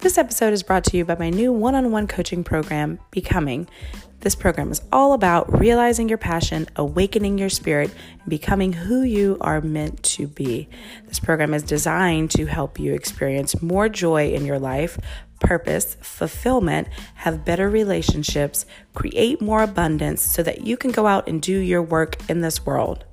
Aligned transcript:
This 0.00 0.16
episode 0.16 0.54
is 0.54 0.62
brought 0.62 0.84
to 0.84 0.96
you 0.96 1.04
by 1.04 1.16
my 1.16 1.28
new 1.28 1.52
one 1.52 1.74
on 1.74 1.92
one 1.92 2.06
coaching 2.06 2.42
program, 2.42 2.98
Becoming. 3.10 3.68
This 4.20 4.34
program 4.34 4.70
is 4.70 4.80
all 4.90 5.12
about 5.12 5.60
realizing 5.60 6.08
your 6.08 6.16
passion, 6.16 6.66
awakening 6.76 7.36
your 7.36 7.50
spirit, 7.50 7.90
and 8.18 8.30
becoming 8.30 8.72
who 8.72 9.02
you 9.02 9.36
are 9.42 9.60
meant 9.60 10.02
to 10.04 10.26
be. 10.26 10.70
This 11.06 11.20
program 11.20 11.52
is 11.52 11.62
designed 11.62 12.30
to 12.30 12.46
help 12.46 12.80
you 12.80 12.94
experience 12.94 13.60
more 13.60 13.90
joy 13.90 14.32
in 14.32 14.46
your 14.46 14.58
life, 14.58 14.98
purpose, 15.38 15.98
fulfillment, 16.00 16.88
have 17.16 17.44
better 17.44 17.68
relationships, 17.68 18.64
create 18.94 19.42
more 19.42 19.62
abundance 19.62 20.22
so 20.22 20.42
that 20.42 20.66
you 20.66 20.78
can 20.78 20.92
go 20.92 21.06
out 21.06 21.28
and 21.28 21.42
do 21.42 21.58
your 21.58 21.82
work 21.82 22.16
in 22.30 22.40
this 22.40 22.64
world. 22.64 23.04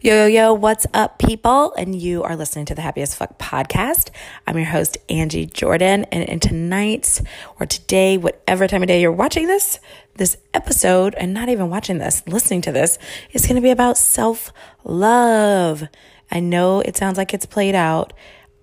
Yo, 0.00 0.14
yo, 0.14 0.26
yo, 0.26 0.54
what's 0.54 0.86
up, 0.94 1.18
people? 1.18 1.74
And 1.74 2.00
you 2.00 2.22
are 2.22 2.36
listening 2.36 2.64
to 2.66 2.74
the 2.76 2.82
Happy 2.82 3.02
as 3.02 3.16
Fuck 3.16 3.36
podcast. 3.36 4.10
I'm 4.46 4.56
your 4.56 4.68
host, 4.68 4.96
Angie 5.10 5.46
Jordan. 5.46 6.04
And 6.12 6.22
in 6.22 6.38
tonight's 6.38 7.20
or 7.58 7.66
today, 7.66 8.16
whatever 8.16 8.68
time 8.68 8.82
of 8.82 8.86
day 8.86 9.00
you're 9.00 9.10
watching 9.10 9.48
this, 9.48 9.80
this 10.14 10.36
episode, 10.54 11.16
and 11.16 11.34
not 11.34 11.48
even 11.48 11.68
watching 11.68 11.98
this, 11.98 12.22
listening 12.28 12.60
to 12.60 12.70
this, 12.70 12.96
is 13.32 13.44
going 13.44 13.56
to 13.56 13.60
be 13.60 13.72
about 13.72 13.98
self 13.98 14.52
love. 14.84 15.82
I 16.30 16.38
know 16.38 16.78
it 16.78 16.96
sounds 16.96 17.18
like 17.18 17.34
it's 17.34 17.46
played 17.46 17.74
out. 17.74 18.12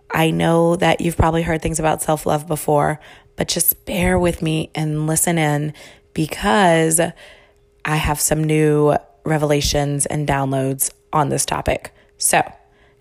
I 0.10 0.32
know 0.32 0.78
that 0.78 1.02
you've 1.02 1.18
probably 1.18 1.42
heard 1.42 1.62
things 1.62 1.80
about 1.80 2.02
self 2.02 2.26
love 2.26 2.48
before, 2.48 3.02
but 3.36 3.50
just 3.50 3.84
bear 3.84 4.18
with 4.18 4.42
me 4.42 4.72
and 4.74 5.06
listen 5.06 5.38
in 5.38 5.74
because 6.14 7.02
I 7.84 7.96
have 7.98 8.22
some 8.22 8.42
new 8.42 8.96
revelations 9.26 10.06
and 10.06 10.26
downloads 10.26 10.92
on 11.16 11.30
this 11.30 11.46
topic. 11.46 11.96
So, 12.18 12.44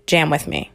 jam 0.07 0.31
with 0.31 0.47
me. 0.47 0.71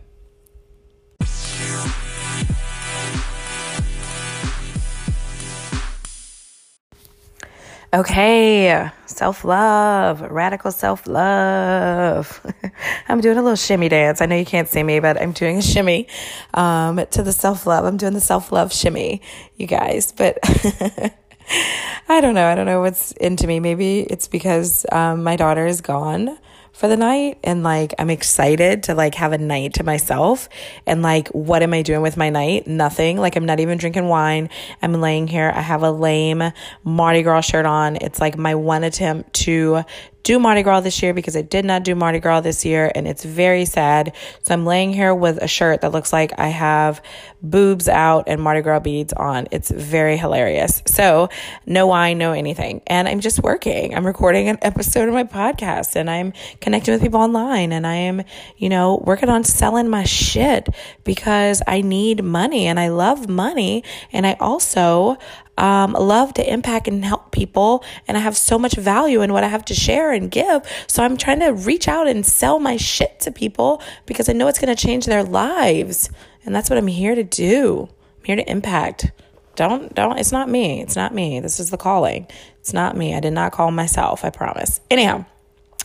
Okay, 7.91 8.87
self 9.07 9.43
love, 9.43 10.21
radical 10.21 10.71
self 10.71 11.07
love. 11.07 12.39
I'm 13.07 13.19
doing 13.19 13.37
a 13.37 13.41
little 13.41 13.55
shimmy 13.55 13.89
dance. 13.89 14.21
I 14.21 14.27
know 14.27 14.35
you 14.35 14.45
can't 14.45 14.67
see 14.67 14.83
me, 14.83 14.99
but 14.99 15.19
I'm 15.19 15.31
doing 15.31 15.57
a 15.57 15.61
shimmy 15.63 16.07
um, 16.53 17.03
to 17.09 17.23
the 17.23 17.31
self 17.31 17.65
love. 17.65 17.85
I'm 17.85 17.97
doing 17.97 18.13
the 18.13 18.21
self 18.21 18.51
love 18.51 18.71
shimmy, 18.71 19.23
you 19.55 19.65
guys. 19.65 20.11
But 20.11 20.37
I 22.07 22.21
don't 22.21 22.35
know. 22.35 22.45
I 22.45 22.53
don't 22.53 22.67
know 22.67 22.81
what's 22.81 23.11
into 23.13 23.47
me. 23.47 23.59
Maybe 23.59 24.01
it's 24.01 24.27
because 24.27 24.85
um, 24.91 25.23
my 25.23 25.35
daughter 25.35 25.65
is 25.65 25.81
gone 25.81 26.37
for 26.80 26.88
the 26.88 26.95
night 26.95 27.38
and 27.44 27.61
like 27.61 27.94
I'm 27.99 28.09
excited 28.09 28.83
to 28.83 28.95
like 28.95 29.16
have 29.16 29.33
a 29.33 29.38
night 29.38 29.73
to 29.73 29.83
myself 29.83 30.47
and 30.88 31.02
like 31.02 31.27
what 31.30 31.61
am 31.61 31.73
I 31.73 31.81
doing 31.81 32.02
with 32.02 32.16
my 32.16 32.30
night? 32.30 32.67
Nothing. 32.67 33.17
Like 33.17 33.36
I'm 33.36 33.45
not 33.45 33.59
even 33.59 33.77
drinking 33.77 34.08
wine. 34.08 34.49
I'm 34.81 34.94
laying 34.94 35.27
here. 35.27 35.52
I 35.53 35.59
have 35.59 35.83
a 35.83 35.91
lame 35.91 36.41
Mardi 36.86 37.21
Gras 37.21 37.41
shirt 37.41 37.66
on. 37.66 37.97
It's 37.97 38.21
like 38.21 38.38
my 38.38 38.55
one 38.55 38.86
attempt 38.86 39.33
to 39.41 39.83
do 40.23 40.39
Mardi 40.39 40.63
Gras 40.63 40.81
this 40.81 41.01
year 41.01 41.13
because 41.13 41.35
I 41.35 41.41
did 41.41 41.65
not 41.65 41.83
do 41.83 41.95
Mardi 41.95 42.19
Gras 42.19 42.41
this 42.41 42.65
year 42.65 42.91
and 42.93 43.07
it's 43.07 43.23
very 43.23 43.65
sad. 43.65 44.15
So 44.43 44.53
I'm 44.53 44.65
laying 44.65 44.93
here 44.93 45.13
with 45.13 45.37
a 45.37 45.47
shirt 45.47 45.81
that 45.81 45.91
looks 45.91 46.11
like 46.13 46.37
I 46.37 46.47
have 46.47 47.01
boobs 47.41 47.87
out 47.87 48.25
and 48.27 48.41
Mardi 48.41 48.61
Gras 48.61 48.79
beads 48.79 49.13
on. 49.13 49.47
It's 49.51 49.71
very 49.71 50.17
hilarious. 50.17 50.83
So 50.85 51.29
no 51.65 51.87
wine, 51.87 52.17
no 52.17 52.33
anything. 52.33 52.81
And 52.87 53.07
I'm 53.07 53.21
just 53.21 53.41
working. 53.41 53.95
I'm 53.95 54.05
recording 54.05 54.49
an 54.49 54.57
episode 54.61 55.07
of 55.07 55.13
my 55.13 55.23
podcast 55.23 55.95
and 55.95 56.09
I'm 56.09 56.33
connecting 56.61 56.93
with 56.93 57.01
people 57.01 57.19
online 57.19 57.71
and 57.71 57.87
I 57.87 57.95
am, 57.95 58.23
you 58.57 58.69
know, 58.69 59.01
working 59.05 59.29
on 59.29 59.43
selling 59.43 59.89
my 59.89 60.03
shit 60.03 60.69
because 61.03 61.61
I 61.65 61.81
need 61.81 62.23
money 62.23 62.67
and 62.67 62.79
I 62.79 62.89
love 62.89 63.29
money. 63.29 63.83
And 64.11 64.27
I 64.27 64.35
also, 64.39 65.17
um, 65.59 65.92
love 65.93 66.33
to 66.36 66.52
impact 66.53 66.87
and 66.87 67.03
help 67.03 67.31
people. 67.31 67.83
And 68.08 68.17
I 68.17 68.21
have 68.21 68.37
so 68.37 68.58
much 68.58 68.75
value 68.75 69.21
in 69.21 69.33
what 69.33 69.43
I 69.43 69.47
have 69.49 69.65
to 69.65 69.73
share 69.75 70.11
and 70.11 70.31
give. 70.31 70.61
So 70.87 71.03
I'm 71.03 71.17
trying 71.17 71.42
to 71.42 71.49
reach 71.49 71.87
out 71.87 72.08
and 72.08 72.25
sell 72.25 72.59
my 72.59 72.77
shit 72.77 73.20
to 73.21 73.31
people 73.31 73.81
because 74.05 74.30
I 74.30 74.33
know 74.33 74.47
it's 74.47 74.59
going 74.59 74.73
to 74.75 74.81
change 74.81 75.05
their 75.05 75.23
lives. 75.23 76.09
And 76.45 76.55
that's 76.55 76.70
what 76.70 76.77
I'm 76.77 76.87
here 76.87 77.14
to 77.14 77.23
do. 77.23 77.89
I'm 78.20 78.25
here 78.25 78.36
to 78.37 78.49
impact. 78.49 79.11
Don't, 79.55 79.93
don't, 79.93 80.17
it's 80.17 80.31
not 80.31 80.47
me. 80.49 80.81
It's 80.81 80.95
not 80.95 81.14
me. 81.14 81.42
This 81.42 81.59
is 81.59 81.70
the 81.70 81.77
calling. 81.77 82.27
It's 82.59 82.73
not 82.73 82.95
me. 82.95 83.14
I 83.14 83.20
did 83.20 83.33
not 83.33 83.52
call 83.52 83.71
myself, 83.71 84.23
I 84.23 84.30
promise. 84.30 84.80
Anyhow. 84.89 85.26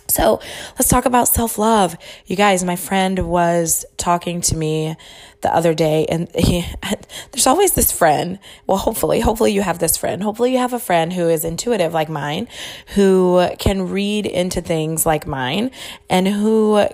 So 0.07 0.39
let's 0.75 0.89
talk 0.89 1.07
about 1.07 1.29
self 1.29 1.59
love. 1.59 1.97
You 2.27 2.37
guys, 2.37 2.63
my 2.63 2.77
friend 2.77 3.27
was 3.27 3.85
talking 3.97 4.43
to 4.43 4.57
me 4.57 4.97
the 5.45 5.55
other 5.55 5.75
day, 5.75 6.07
and 6.07 6.29
he, 6.35 6.67
there's 7.31 7.47
always 7.47 7.75
this 7.75 7.93
friend. 7.93 8.41
Well, 8.67 8.79
hopefully, 8.79 9.21
hopefully 9.21 9.53
you 9.53 9.63
have 9.63 9.79
this 9.79 9.97
friend. 9.97 10.23
Hopefully, 10.25 10.51
you 10.51 10.59
have 10.59 10.73
a 10.73 10.81
friend 10.81 11.13
who 11.13 11.29
is 11.29 11.45
intuitive 11.45 11.95
like 11.95 12.09
mine, 12.09 12.49
who 12.95 13.49
can 13.61 13.89
read 13.89 14.27
into 14.27 14.61
things 14.61 15.07
like 15.07 15.27
mine, 15.27 15.71
and 16.11 16.27
who 16.27 16.89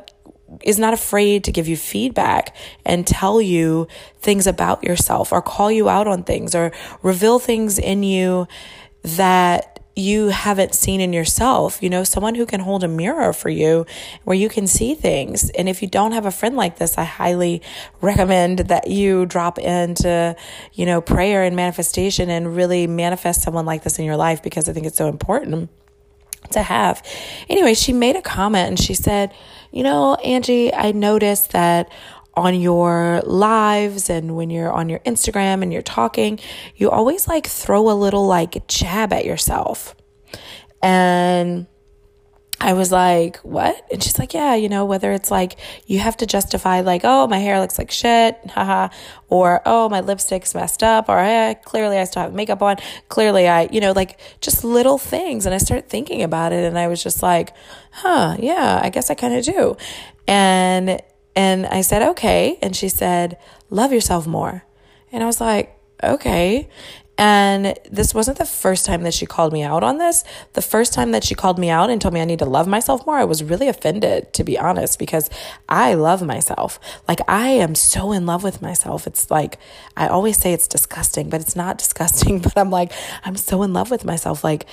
is 0.62 0.78
not 0.78 0.92
afraid 0.92 1.44
to 1.44 1.52
give 1.52 1.68
you 1.68 1.76
feedback 1.76 2.54
and 2.84 3.06
tell 3.06 3.40
you 3.40 3.86
things 4.18 4.46
about 4.46 4.82
yourself 4.82 5.32
or 5.32 5.40
call 5.40 5.70
you 5.70 5.88
out 5.88 6.08
on 6.08 6.24
things 6.24 6.54
or 6.54 6.72
reveal 7.02 7.38
things 7.38 7.78
in 7.78 8.02
you 8.02 8.48
that 9.02 9.79
you 10.00 10.28
haven't 10.28 10.74
seen 10.74 11.00
in 11.00 11.12
yourself, 11.12 11.82
you 11.82 11.90
know, 11.90 12.02
someone 12.02 12.34
who 12.34 12.46
can 12.46 12.60
hold 12.60 12.82
a 12.82 12.88
mirror 12.88 13.32
for 13.32 13.48
you 13.48 13.86
where 14.24 14.36
you 14.36 14.48
can 14.48 14.66
see 14.66 14.94
things. 14.94 15.50
And 15.50 15.68
if 15.68 15.82
you 15.82 15.88
don't 15.88 16.12
have 16.12 16.26
a 16.26 16.30
friend 16.30 16.56
like 16.56 16.78
this, 16.78 16.98
I 16.98 17.04
highly 17.04 17.62
recommend 18.00 18.60
that 18.60 18.88
you 18.88 19.26
drop 19.26 19.58
into, 19.58 20.34
you 20.72 20.86
know, 20.86 21.00
prayer 21.00 21.44
and 21.44 21.54
manifestation 21.54 22.30
and 22.30 22.56
really 22.56 22.86
manifest 22.86 23.42
someone 23.42 23.66
like 23.66 23.84
this 23.84 23.98
in 23.98 24.04
your 24.04 24.16
life 24.16 24.42
because 24.42 24.68
I 24.68 24.72
think 24.72 24.86
it's 24.86 24.96
so 24.98 25.08
important 25.08 25.70
to 26.52 26.62
have. 26.62 27.02
Anyway, 27.48 27.74
she 27.74 27.92
made 27.92 28.16
a 28.16 28.22
comment 28.22 28.68
and 28.68 28.80
she 28.80 28.94
said, 28.94 29.32
You 29.70 29.82
know, 29.82 30.14
Angie, 30.16 30.74
I 30.74 30.92
noticed 30.92 31.52
that 31.52 31.90
on 32.40 32.58
your 32.60 33.20
lives 33.24 34.10
and 34.10 34.34
when 34.34 34.50
you're 34.50 34.72
on 34.72 34.88
your 34.88 35.00
Instagram 35.00 35.62
and 35.62 35.72
you're 35.72 35.82
talking, 35.82 36.40
you 36.74 36.90
always 36.90 37.28
like 37.28 37.46
throw 37.46 37.90
a 37.90 37.92
little 37.92 38.26
like 38.26 38.66
jab 38.66 39.12
at 39.12 39.24
yourself. 39.24 39.94
And 40.82 41.66
I 42.62 42.74
was 42.74 42.92
like, 42.92 43.38
what? 43.38 43.86
And 43.90 44.02
she's 44.02 44.18
like, 44.18 44.34
yeah, 44.34 44.54
you 44.54 44.68
know, 44.68 44.84
whether 44.84 45.12
it's 45.12 45.30
like 45.30 45.56
you 45.86 45.98
have 45.98 46.16
to 46.18 46.26
justify, 46.26 46.80
like, 46.80 47.02
oh, 47.04 47.26
my 47.26 47.38
hair 47.38 47.58
looks 47.58 47.78
like 47.78 47.90
shit, 47.90 48.38
haha, 48.50 48.88
or 49.28 49.62
oh, 49.64 49.88
my 49.88 50.00
lipstick's 50.00 50.54
messed 50.54 50.82
up, 50.82 51.08
or 51.08 51.18
eh, 51.18 51.54
clearly 51.54 51.96
I 51.96 52.04
still 52.04 52.22
have 52.22 52.34
makeup 52.34 52.62
on, 52.62 52.76
clearly 53.08 53.48
I, 53.48 53.68
you 53.72 53.80
know, 53.80 53.92
like 53.92 54.20
just 54.40 54.62
little 54.62 54.98
things. 54.98 55.46
And 55.46 55.54
I 55.54 55.58
started 55.58 55.88
thinking 55.88 56.22
about 56.22 56.52
it 56.52 56.64
and 56.64 56.78
I 56.78 56.88
was 56.88 57.02
just 57.02 57.22
like, 57.22 57.54
huh, 57.92 58.36
yeah, 58.38 58.80
I 58.82 58.90
guess 58.90 59.10
I 59.10 59.14
kind 59.14 59.34
of 59.34 59.44
do. 59.44 59.76
And 60.26 61.00
and 61.36 61.66
I 61.66 61.80
said, 61.82 62.02
okay. 62.10 62.58
And 62.62 62.74
she 62.74 62.88
said, 62.88 63.38
love 63.68 63.92
yourself 63.92 64.26
more. 64.26 64.64
And 65.12 65.22
I 65.22 65.26
was 65.26 65.41
like, 65.41 65.76
okay. 66.02 66.68
And 67.20 67.78
this 67.91 68.14
wasn't 68.14 68.38
the 68.38 68.46
first 68.46 68.86
time 68.86 69.02
that 69.02 69.12
she 69.12 69.26
called 69.26 69.52
me 69.52 69.62
out 69.62 69.82
on 69.82 69.98
this. 69.98 70.24
The 70.54 70.62
first 70.62 70.94
time 70.94 71.10
that 71.10 71.22
she 71.22 71.34
called 71.34 71.58
me 71.58 71.68
out 71.68 71.91
and 71.91 72.00
told 72.00 72.14
me 72.14 72.20
I 72.22 72.24
need 72.24 72.38
to 72.38 72.46
love 72.46 72.66
myself 72.66 73.04
more, 73.04 73.18
I 73.18 73.24
was 73.24 73.44
really 73.44 73.68
offended, 73.68 74.32
to 74.32 74.42
be 74.42 74.58
honest, 74.58 74.98
because 74.98 75.28
I 75.68 75.92
love 75.92 76.22
myself. 76.22 76.80
Like, 77.06 77.20
I 77.28 77.48
am 77.48 77.74
so 77.74 78.12
in 78.12 78.24
love 78.24 78.42
with 78.42 78.62
myself. 78.62 79.06
It's 79.06 79.30
like, 79.30 79.58
I 79.98 80.08
always 80.08 80.38
say 80.38 80.54
it's 80.54 80.66
disgusting, 80.66 81.28
but 81.28 81.42
it's 81.42 81.54
not 81.54 81.76
disgusting. 81.84 82.38
But 82.38 82.56
I'm 82.56 82.70
like, 82.70 82.91
I'm 83.22 83.36
so 83.36 83.62
in 83.64 83.74
love 83.74 83.91
with 83.91 84.06
myself. 84.06 84.42
Like, 84.42 84.64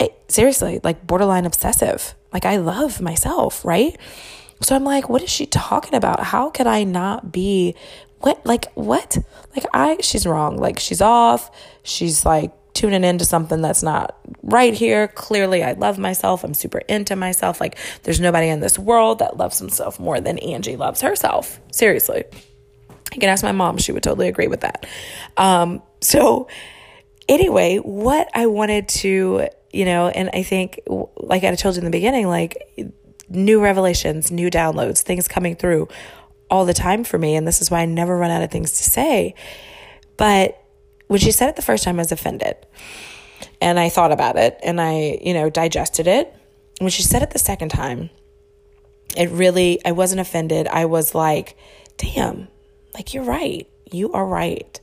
it, 0.00 0.20
seriously, 0.26 0.80
like 0.82 1.06
borderline 1.06 1.46
obsessive. 1.46 2.16
Like, 2.32 2.44
I 2.44 2.56
love 2.56 3.00
myself, 3.00 3.64
right? 3.64 3.96
So 4.62 4.76
I'm 4.76 4.84
like, 4.84 5.08
what 5.08 5.22
is 5.22 5.30
she 5.30 5.46
talking 5.46 5.94
about? 5.94 6.20
How 6.20 6.50
could 6.50 6.66
I 6.66 6.84
not 6.84 7.32
be 7.32 7.74
what 8.20 8.44
like 8.46 8.72
what? 8.74 9.18
Like 9.54 9.66
I 9.74 9.98
she's 10.00 10.26
wrong. 10.26 10.56
Like 10.56 10.78
she's 10.78 11.00
off. 11.00 11.50
She's 11.82 12.24
like 12.24 12.52
tuning 12.72 13.04
into 13.04 13.24
something 13.24 13.60
that's 13.60 13.82
not 13.82 14.16
right 14.42 14.72
here. 14.72 15.08
Clearly 15.08 15.62
I 15.62 15.72
love 15.72 15.98
myself. 15.98 16.44
I'm 16.44 16.54
super 16.54 16.78
into 16.78 17.16
myself. 17.16 17.60
Like 17.60 17.76
there's 18.04 18.20
nobody 18.20 18.48
in 18.48 18.60
this 18.60 18.78
world 18.78 19.18
that 19.18 19.36
loves 19.36 19.58
himself 19.58 19.98
more 19.98 20.20
than 20.20 20.38
Angie 20.38 20.76
loves 20.76 21.00
herself. 21.00 21.60
Seriously. 21.72 22.24
You 23.12 23.20
can 23.20 23.28
ask 23.28 23.44
my 23.44 23.52
mom, 23.52 23.76
she 23.76 23.92
would 23.92 24.02
totally 24.02 24.28
agree 24.28 24.46
with 24.46 24.60
that. 24.60 24.86
Um 25.36 25.82
so 26.00 26.48
anyway, 27.28 27.78
what 27.78 28.28
I 28.34 28.46
wanted 28.46 28.88
to, 28.88 29.48
you 29.72 29.84
know, 29.84 30.08
and 30.08 30.30
I 30.32 30.44
think 30.44 30.80
like 31.16 31.44
I 31.44 31.54
told 31.56 31.74
you 31.74 31.80
in 31.80 31.84
the 31.84 31.90
beginning, 31.90 32.28
like 32.28 32.56
new 33.28 33.60
revelations, 33.60 34.30
new 34.30 34.50
downloads, 34.50 35.02
things 35.02 35.28
coming 35.28 35.56
through 35.56 35.88
all 36.50 36.64
the 36.64 36.74
time 36.74 37.04
for 37.04 37.18
me. 37.18 37.34
And 37.34 37.46
this 37.46 37.62
is 37.62 37.70
why 37.70 37.80
I 37.80 37.84
never 37.86 38.16
run 38.16 38.30
out 38.30 38.42
of 38.42 38.50
things 38.50 38.72
to 38.72 38.84
say. 38.84 39.34
But 40.16 40.62
when 41.06 41.20
she 41.20 41.30
said 41.30 41.48
it 41.48 41.56
the 41.56 41.62
first 41.62 41.84
time, 41.84 41.96
I 41.96 42.02
was 42.02 42.12
offended. 42.12 42.56
And 43.60 43.78
I 43.78 43.88
thought 43.88 44.12
about 44.12 44.36
it 44.36 44.58
and 44.62 44.80
I, 44.80 45.18
you 45.22 45.34
know, 45.34 45.50
digested 45.50 46.06
it. 46.06 46.34
When 46.78 46.90
she 46.90 47.02
said 47.02 47.22
it 47.22 47.30
the 47.30 47.38
second 47.38 47.70
time, 47.70 48.10
it 49.16 49.30
really, 49.30 49.80
I 49.84 49.92
wasn't 49.92 50.20
offended. 50.20 50.66
I 50.66 50.86
was 50.86 51.14
like 51.14 51.56
damn, 52.02 52.48
like 52.94 53.14
you're 53.14 53.24
right. 53.24 53.68
You 53.90 54.12
are 54.12 54.26
right. 54.26 54.80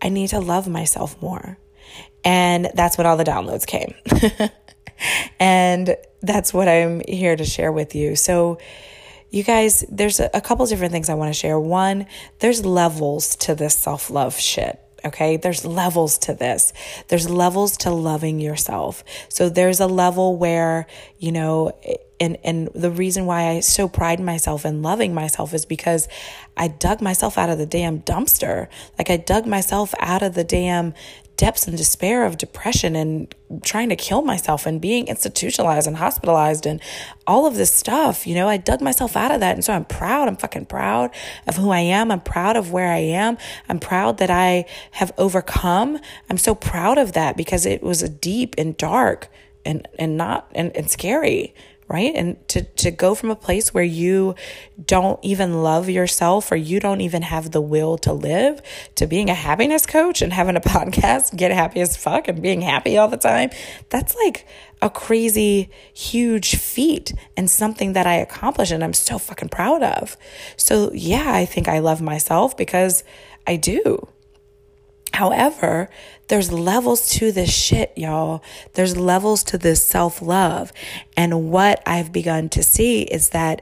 I 0.00 0.08
need 0.08 0.28
to 0.28 0.40
love 0.40 0.68
myself 0.68 1.20
more. 1.20 1.58
And 2.24 2.70
that's 2.74 2.98
when 2.98 3.06
all 3.06 3.16
the 3.16 3.24
downloads 3.24 3.66
came. 3.66 3.94
and 5.38 5.96
that's 6.20 6.52
what 6.52 6.68
I'm 6.68 7.02
here 7.06 7.36
to 7.36 7.44
share 7.44 7.72
with 7.72 7.94
you. 7.94 8.16
So, 8.16 8.58
you 9.30 9.42
guys, 9.42 9.84
there's 9.90 10.20
a, 10.20 10.40
couple 10.40 10.64
different 10.66 10.92
things 10.92 11.10
I 11.10 11.14
want 11.14 11.28
to 11.32 11.38
share. 11.38 11.60
One, 11.60 12.06
there's 12.38 12.64
levels 12.64 13.36
to 13.36 13.54
this 13.54 13.74
self 13.76 14.10
love 14.10 14.38
shit. 14.38 14.80
Okay, 15.04 15.36
there's 15.36 15.64
levels 15.64 16.18
to 16.18 16.34
this. 16.34 16.72
There's 17.08 17.30
levels 17.30 17.76
to 17.78 17.90
loving 17.90 18.40
yourself. 18.40 19.04
So 19.28 19.48
there's 19.48 19.80
a 19.80 19.86
level 19.86 20.36
where, 20.36 20.86
you 21.18 21.30
know, 21.30 21.78
and 22.20 22.38
and 22.44 22.68
the 22.74 22.90
reason 22.90 23.26
why 23.26 23.48
I 23.48 23.60
so 23.60 23.88
pride 23.88 24.20
myself 24.20 24.64
in 24.64 24.82
loving 24.82 25.14
myself 25.14 25.54
is 25.54 25.64
because 25.64 26.08
I 26.56 26.68
dug 26.68 27.00
myself 27.00 27.38
out 27.38 27.50
of 27.50 27.58
the 27.58 27.66
damn 27.66 28.00
dumpster. 28.00 28.68
Like 28.98 29.10
I 29.10 29.16
dug 29.16 29.46
myself 29.46 29.94
out 30.00 30.22
of 30.22 30.34
the 30.34 30.44
damn 30.44 30.94
depths 31.38 31.68
and 31.68 31.76
despair 31.76 32.26
of 32.26 32.36
depression 32.36 32.96
and 32.96 33.32
trying 33.62 33.88
to 33.88 33.96
kill 33.96 34.22
myself 34.22 34.66
and 34.66 34.80
being 34.80 35.06
institutionalized 35.06 35.86
and 35.86 35.96
hospitalized 35.96 36.66
and 36.66 36.80
all 37.28 37.46
of 37.46 37.54
this 37.54 37.72
stuff. 37.72 38.26
You 38.26 38.34
know, 38.34 38.48
I 38.48 38.56
dug 38.56 38.82
myself 38.82 39.16
out 39.16 39.30
of 39.30 39.38
that. 39.40 39.54
And 39.54 39.64
so 39.64 39.72
I'm 39.72 39.84
proud. 39.84 40.26
I'm 40.26 40.36
fucking 40.36 40.66
proud 40.66 41.12
of 41.46 41.56
who 41.56 41.70
I 41.70 41.78
am. 41.78 42.10
I'm 42.10 42.20
proud 42.20 42.56
of 42.56 42.72
where 42.72 42.92
I 42.92 42.98
am. 42.98 43.38
I'm 43.68 43.78
proud 43.78 44.18
that 44.18 44.30
I 44.30 44.64
have 44.92 45.12
overcome. 45.16 46.00
I'm 46.28 46.38
so 46.38 46.56
proud 46.56 46.98
of 46.98 47.12
that 47.12 47.36
because 47.36 47.64
it 47.64 47.84
was 47.84 48.02
a 48.02 48.08
deep 48.08 48.56
and 48.58 48.76
dark 48.76 49.28
and, 49.64 49.86
and 49.96 50.16
not, 50.16 50.50
and, 50.56 50.76
and 50.76 50.90
scary 50.90 51.54
right? 51.88 52.14
And 52.14 52.36
to, 52.48 52.62
to 52.62 52.90
go 52.90 53.14
from 53.14 53.30
a 53.30 53.36
place 53.36 53.72
where 53.72 53.84
you 53.84 54.34
don't 54.84 55.18
even 55.22 55.62
love 55.62 55.88
yourself 55.88 56.52
or 56.52 56.56
you 56.56 56.80
don't 56.80 57.00
even 57.00 57.22
have 57.22 57.50
the 57.50 57.62
will 57.62 57.96
to 57.98 58.12
live 58.12 58.60
to 58.96 59.06
being 59.06 59.30
a 59.30 59.34
happiness 59.34 59.86
coach 59.86 60.20
and 60.20 60.32
having 60.32 60.56
a 60.56 60.60
podcast, 60.60 61.36
get 61.36 61.50
happy 61.50 61.80
as 61.80 61.96
fuck 61.96 62.28
and 62.28 62.42
being 62.42 62.60
happy 62.60 62.98
all 62.98 63.08
the 63.08 63.16
time. 63.16 63.50
That's 63.88 64.14
like 64.16 64.46
a 64.82 64.90
crazy, 64.90 65.70
huge 65.94 66.56
feat 66.56 67.14
and 67.36 67.50
something 67.50 67.94
that 67.94 68.06
I 68.06 68.16
accomplished 68.16 68.70
and 68.70 68.84
I'm 68.84 68.92
so 68.92 69.18
fucking 69.18 69.48
proud 69.48 69.82
of. 69.82 70.16
So 70.56 70.92
yeah, 70.92 71.32
I 71.32 71.46
think 71.46 71.68
I 71.68 71.78
love 71.78 72.02
myself 72.02 72.56
because 72.56 73.02
I 73.46 73.56
do. 73.56 74.08
However, 75.18 75.90
there's 76.28 76.52
levels 76.52 77.10
to 77.14 77.32
this 77.32 77.52
shit, 77.52 77.92
y'all. 77.96 78.40
There's 78.74 78.96
levels 78.96 79.42
to 79.44 79.58
this 79.58 79.84
self 79.84 80.22
love. 80.22 80.72
And 81.16 81.50
what 81.50 81.82
I've 81.84 82.12
begun 82.12 82.48
to 82.50 82.62
see 82.62 83.02
is 83.02 83.30
that 83.30 83.60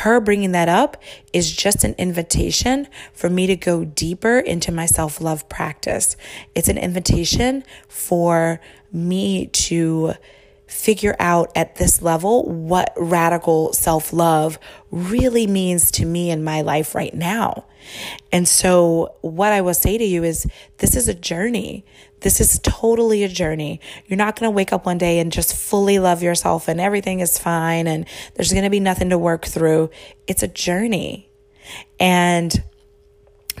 her 0.00 0.18
bringing 0.18 0.52
that 0.52 0.70
up 0.70 0.96
is 1.34 1.54
just 1.54 1.84
an 1.84 1.94
invitation 1.98 2.88
for 3.12 3.28
me 3.28 3.46
to 3.48 3.54
go 3.54 3.84
deeper 3.84 4.38
into 4.38 4.72
my 4.72 4.86
self 4.86 5.20
love 5.20 5.46
practice. 5.50 6.16
It's 6.54 6.68
an 6.68 6.78
invitation 6.78 7.64
for 7.86 8.58
me 8.90 9.48
to 9.48 10.14
figure 10.74 11.14
out 11.20 11.52
at 11.54 11.76
this 11.76 12.02
level 12.02 12.42
what 12.42 12.92
radical 12.96 13.72
self 13.72 14.12
love 14.12 14.58
really 14.90 15.46
means 15.46 15.92
to 15.92 16.04
me 16.04 16.30
in 16.30 16.42
my 16.42 16.62
life 16.62 16.96
right 16.96 17.14
now. 17.14 17.64
And 18.32 18.48
so, 18.48 19.14
what 19.20 19.52
I 19.52 19.60
will 19.60 19.74
say 19.74 19.96
to 19.96 20.04
you 20.04 20.24
is 20.24 20.46
this 20.78 20.96
is 20.96 21.06
a 21.06 21.14
journey. 21.14 21.84
This 22.22 22.40
is 22.40 22.58
totally 22.62 23.22
a 23.22 23.28
journey. 23.28 23.80
You're 24.06 24.16
not 24.16 24.34
going 24.38 24.50
to 24.50 24.54
wake 24.54 24.72
up 24.72 24.84
one 24.84 24.98
day 24.98 25.20
and 25.20 25.30
just 25.30 25.54
fully 25.54 26.00
love 26.00 26.22
yourself 26.22 26.66
and 26.66 26.80
everything 26.80 27.20
is 27.20 27.38
fine 27.38 27.86
and 27.86 28.04
there's 28.34 28.50
going 28.50 28.64
to 28.64 28.70
be 28.70 28.80
nothing 28.80 29.10
to 29.10 29.18
work 29.18 29.44
through. 29.44 29.90
It's 30.26 30.42
a 30.42 30.48
journey. 30.48 31.30
And 32.00 32.64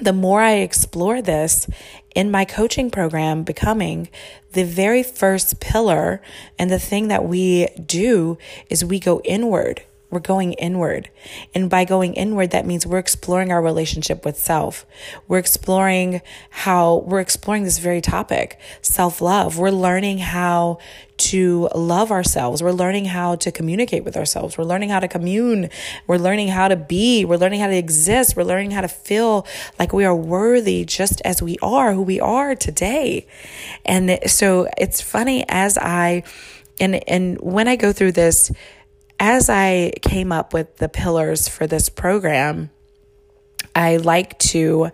the 0.00 0.12
more 0.12 0.40
I 0.40 0.54
explore 0.54 1.22
this 1.22 1.66
in 2.14 2.30
my 2.30 2.44
coaching 2.44 2.90
program, 2.90 3.42
Becoming, 3.42 4.08
the 4.52 4.64
very 4.64 5.02
first 5.02 5.60
pillar 5.60 6.22
and 6.58 6.70
the 6.70 6.78
thing 6.78 7.08
that 7.08 7.24
we 7.24 7.66
do 7.84 8.38
is 8.70 8.84
we 8.84 9.00
go 9.00 9.20
inward. 9.24 9.82
We're 10.14 10.20
going 10.20 10.52
inward. 10.52 11.10
And 11.56 11.68
by 11.68 11.84
going 11.84 12.14
inward, 12.14 12.52
that 12.52 12.64
means 12.64 12.86
we're 12.86 12.98
exploring 12.98 13.50
our 13.50 13.60
relationship 13.60 14.24
with 14.24 14.38
self. 14.38 14.86
We're 15.26 15.38
exploring 15.38 16.22
how 16.50 16.98
we're 16.98 17.18
exploring 17.18 17.64
this 17.64 17.78
very 17.78 18.00
topic, 18.00 18.60
self 18.80 19.20
love. 19.20 19.58
We're 19.58 19.70
learning 19.70 20.18
how 20.18 20.78
to 21.16 21.68
love 21.74 22.12
ourselves. 22.12 22.62
We're 22.62 22.70
learning 22.70 23.06
how 23.06 23.34
to 23.34 23.50
communicate 23.50 24.04
with 24.04 24.16
ourselves. 24.16 24.56
We're 24.56 24.64
learning 24.64 24.90
how 24.90 25.00
to 25.00 25.08
commune. 25.08 25.68
We're 26.06 26.18
learning 26.18 26.48
how 26.48 26.68
to 26.68 26.76
be. 26.76 27.24
We're 27.24 27.36
learning 27.36 27.58
how 27.58 27.66
to 27.66 27.76
exist. 27.76 28.36
We're 28.36 28.44
learning 28.44 28.70
how 28.70 28.82
to 28.82 28.88
feel 28.88 29.48
like 29.80 29.92
we 29.92 30.04
are 30.04 30.14
worthy 30.14 30.84
just 30.84 31.20
as 31.24 31.42
we 31.42 31.56
are, 31.60 31.92
who 31.92 32.02
we 32.02 32.20
are 32.20 32.54
today. 32.54 33.26
And 33.84 34.20
so 34.26 34.68
it's 34.78 35.00
funny 35.00 35.44
as 35.48 35.76
I, 35.76 36.22
and, 36.78 37.02
and 37.08 37.40
when 37.40 37.66
I 37.66 37.74
go 37.74 37.92
through 37.92 38.12
this, 38.12 38.52
as 39.18 39.48
I 39.48 39.92
came 40.02 40.32
up 40.32 40.52
with 40.52 40.76
the 40.76 40.88
pillars 40.88 41.48
for 41.48 41.66
this 41.66 41.88
program, 41.88 42.70
I 43.74 43.96
like 43.96 44.38
to 44.40 44.90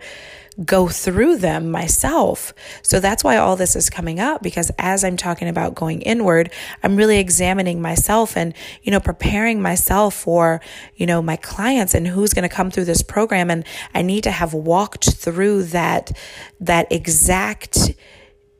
go 0.65 0.87
through 0.87 1.37
them 1.37 1.71
myself. 1.71 2.53
So 2.81 2.99
that's 2.99 3.23
why 3.23 3.37
all 3.37 3.55
this 3.55 3.75
is 3.75 3.89
coming 3.89 4.19
up 4.19 4.43
because 4.43 4.69
as 4.77 5.03
I'm 5.03 5.17
talking 5.17 5.47
about 5.47 5.75
going 5.75 6.01
inward, 6.01 6.51
I'm 6.83 6.97
really 6.97 7.19
examining 7.19 7.81
myself 7.81 8.35
and, 8.35 8.53
you 8.83 8.91
know, 8.91 8.99
preparing 8.99 9.61
myself 9.61 10.13
for, 10.13 10.61
you 10.95 11.05
know, 11.05 11.21
my 11.21 11.37
clients 11.37 11.93
and 11.93 12.07
who's 12.07 12.33
going 12.33 12.47
to 12.47 12.53
come 12.53 12.69
through 12.69 12.85
this 12.85 13.01
program. 13.01 13.49
And 13.49 13.65
I 13.93 14.01
need 14.01 14.23
to 14.25 14.31
have 14.31 14.53
walked 14.53 15.13
through 15.13 15.63
that, 15.63 16.11
that 16.59 16.91
exact 16.91 17.93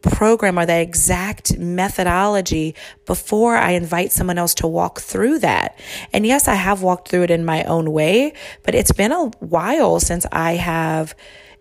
program 0.10 0.58
or 0.58 0.66
that 0.66 0.82
exact 0.82 1.58
methodology 1.58 2.76
before 3.06 3.56
I 3.56 3.72
invite 3.72 4.12
someone 4.12 4.38
else 4.38 4.54
to 4.56 4.68
walk 4.68 5.00
through 5.00 5.40
that. 5.40 5.78
And 6.12 6.26
yes, 6.26 6.48
I 6.48 6.56
have 6.56 6.82
walked 6.82 7.10
through 7.10 7.24
it 7.24 7.32
in 7.32 7.46
my 7.46 7.64
own 7.64 7.92
way, 7.92 8.34
but 8.64 8.76
it's 8.76 8.92
been 8.92 9.12
a 9.12 9.28
while 9.40 10.00
since 10.00 10.26
I 10.32 10.54
have 10.54 11.16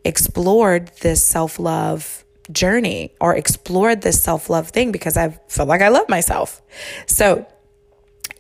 explored 0.05 0.91
this 1.01 1.23
self 1.23 1.59
love 1.59 2.25
journey 2.51 3.15
or 3.21 3.37
explored 3.37 4.03
this 4.03 4.21
self 4.23 4.51
love 4.51 4.71
thing 4.71 4.93
because 4.93 5.17
I 5.17 5.39
feel 5.49 5.67
like 5.67 5.83
I 5.83 5.89
love 5.89 6.09
myself. 6.09 6.63
So, 7.07 7.47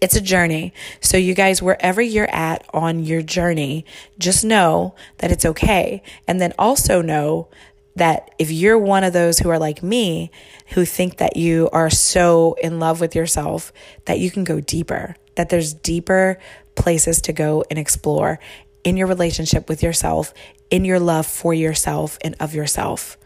it's 0.00 0.16
a 0.16 0.20
journey. 0.20 0.72
So, 1.00 1.18
you 1.18 1.34
guys, 1.34 1.60
wherever 1.60 2.00
you're 2.00 2.30
at 2.34 2.64
on 2.72 3.04
your 3.04 3.20
journey, 3.20 3.84
just 4.18 4.44
know 4.44 4.94
that 5.18 5.30
it's 5.30 5.44
okay. 5.44 6.02
And 6.26 6.40
then 6.40 6.54
also 6.58 7.02
know 7.02 7.48
that 7.96 8.30
if 8.38 8.50
you're 8.50 8.78
one 8.78 9.04
of 9.04 9.12
those 9.12 9.38
who 9.38 9.50
are 9.50 9.58
like 9.58 9.82
me, 9.82 10.30
who 10.68 10.84
think 10.84 11.18
that 11.18 11.36
you 11.36 11.68
are 11.72 11.90
so 11.90 12.56
in 12.62 12.78
love 12.78 13.00
with 13.00 13.14
yourself, 13.14 13.72
that 14.04 14.18
you 14.18 14.30
can 14.30 14.44
go 14.44 14.60
deeper, 14.60 15.16
that 15.34 15.48
there's 15.48 15.74
deeper 15.74 16.38
places 16.74 17.20
to 17.22 17.32
go 17.32 17.64
and 17.70 17.78
explore 17.78 18.38
in 18.84 18.96
your 18.96 19.06
relationship 19.06 19.68
with 19.68 19.82
yourself, 19.82 20.32
in 20.70 20.84
your 20.84 21.00
love 21.00 21.26
for 21.26 21.52
yourself 21.52 22.18
and 22.22 22.34
of 22.40 22.54
yourself. 22.54 23.18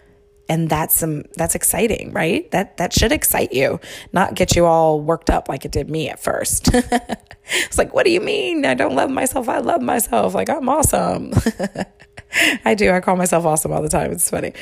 And 0.46 0.68
that's 0.68 0.94
some 0.94 1.22
that's 1.36 1.54
exciting, 1.54 2.12
right? 2.12 2.50
That 2.50 2.76
that 2.76 2.92
should 2.92 3.12
excite 3.12 3.54
you, 3.54 3.80
not 4.12 4.34
get 4.34 4.54
you 4.54 4.66
all 4.66 5.00
worked 5.00 5.30
up 5.30 5.48
like 5.48 5.64
it 5.64 5.72
did 5.72 5.88
me 5.88 6.10
at 6.10 6.20
first. 6.20 6.68
it's 6.74 7.78
like, 7.78 7.94
what 7.94 8.04
do 8.04 8.10
you 8.10 8.20
mean? 8.20 8.66
I 8.66 8.74
don't 8.74 8.94
love 8.94 9.10
myself. 9.10 9.48
I 9.48 9.58
love 9.58 9.80
myself. 9.80 10.34
Like 10.34 10.50
I'm 10.50 10.68
awesome. 10.68 11.32
I 12.64 12.74
do. 12.74 12.90
I 12.90 13.00
call 13.00 13.16
myself 13.16 13.44
awesome 13.44 13.72
all 13.72 13.82
the 13.82 13.88
time. 13.88 14.12
It's 14.12 14.30
funny. 14.30 14.52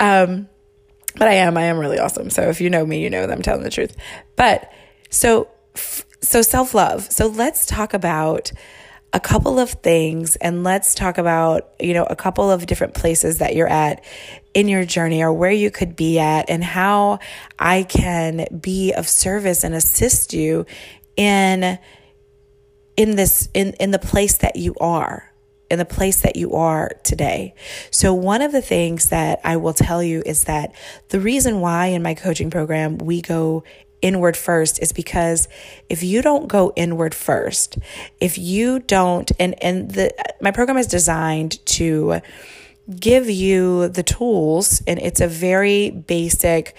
Um, 0.00 0.48
but 1.16 1.28
I 1.28 1.34
am. 1.34 1.56
I 1.56 1.64
am 1.64 1.78
really 1.78 1.98
awesome. 1.98 2.30
So 2.30 2.42
if 2.48 2.60
you 2.60 2.70
know 2.70 2.84
me, 2.84 3.02
you 3.02 3.10
know 3.10 3.26
that 3.26 3.32
I'm 3.32 3.42
telling 3.42 3.62
the 3.62 3.70
truth. 3.70 3.96
But 4.36 4.70
so 5.10 5.48
so 6.20 6.42
self 6.42 6.74
love. 6.74 7.10
So 7.10 7.26
let's 7.26 7.66
talk 7.66 7.94
about 7.94 8.52
a 9.12 9.20
couple 9.20 9.58
of 9.58 9.70
things 9.70 10.36
and 10.36 10.62
let's 10.62 10.94
talk 10.94 11.16
about, 11.16 11.70
you 11.80 11.94
know, 11.94 12.04
a 12.04 12.16
couple 12.16 12.50
of 12.50 12.66
different 12.66 12.92
places 12.92 13.38
that 13.38 13.54
you're 13.54 13.68
at 13.68 14.04
in 14.52 14.68
your 14.68 14.84
journey 14.84 15.22
or 15.22 15.32
where 15.32 15.50
you 15.50 15.70
could 15.70 15.96
be 15.96 16.18
at 16.18 16.50
and 16.50 16.62
how 16.62 17.20
I 17.58 17.84
can 17.84 18.46
be 18.60 18.92
of 18.92 19.08
service 19.08 19.64
and 19.64 19.74
assist 19.74 20.34
you 20.34 20.66
in 21.16 21.78
in 22.96 23.16
this 23.16 23.48
in 23.54 23.72
in 23.74 23.90
the 23.90 23.98
place 23.98 24.38
that 24.38 24.56
you 24.56 24.74
are 24.80 25.32
in 25.70 25.78
the 25.78 25.84
place 25.84 26.20
that 26.22 26.36
you 26.36 26.52
are 26.54 26.90
today. 27.02 27.54
So, 27.90 28.14
one 28.14 28.42
of 28.42 28.52
the 28.52 28.62
things 28.62 29.08
that 29.08 29.40
I 29.44 29.56
will 29.56 29.74
tell 29.74 30.02
you 30.02 30.22
is 30.24 30.44
that 30.44 30.74
the 31.08 31.20
reason 31.20 31.60
why 31.60 31.86
in 31.86 32.02
my 32.02 32.14
coaching 32.14 32.50
program 32.50 32.98
we 32.98 33.20
go 33.20 33.64
inward 34.02 34.36
first 34.36 34.80
is 34.82 34.92
because 34.92 35.48
if 35.88 36.02
you 36.02 36.22
don't 36.22 36.48
go 36.48 36.72
inward 36.76 37.14
first, 37.14 37.78
if 38.20 38.38
you 38.38 38.78
don't, 38.78 39.30
and, 39.38 39.60
and 39.62 39.90
the, 39.90 40.14
my 40.40 40.50
program 40.50 40.76
is 40.76 40.86
designed 40.86 41.64
to 41.66 42.20
give 43.00 43.28
you 43.28 43.88
the 43.88 44.02
tools, 44.02 44.82
and 44.86 45.00
it's 45.00 45.20
a 45.20 45.26
very 45.26 45.90
basic, 45.90 46.76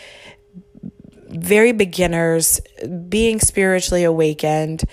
very 1.29 1.73
beginners, 1.73 2.61
being 3.09 3.39
spiritually 3.39 4.03
awakened 4.03 4.83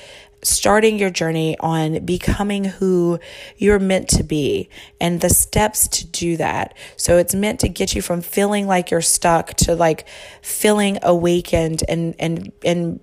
starting 0.44 0.98
your 0.98 1.10
journey 1.10 1.56
on 1.58 2.04
becoming 2.04 2.64
who 2.64 3.18
you're 3.56 3.78
meant 3.78 4.08
to 4.08 4.22
be 4.22 4.68
and 5.00 5.20
the 5.20 5.30
steps 5.30 5.88
to 5.88 6.06
do 6.06 6.36
that. 6.36 6.76
So 6.96 7.18
it's 7.18 7.34
meant 7.34 7.60
to 7.60 7.68
get 7.68 7.94
you 7.94 8.02
from 8.02 8.22
feeling 8.22 8.66
like 8.66 8.90
you're 8.90 9.00
stuck 9.00 9.54
to 9.54 9.74
like 9.74 10.06
feeling 10.42 10.98
awakened 11.02 11.82
and 11.88 12.14
and 12.18 12.52
and 12.64 13.00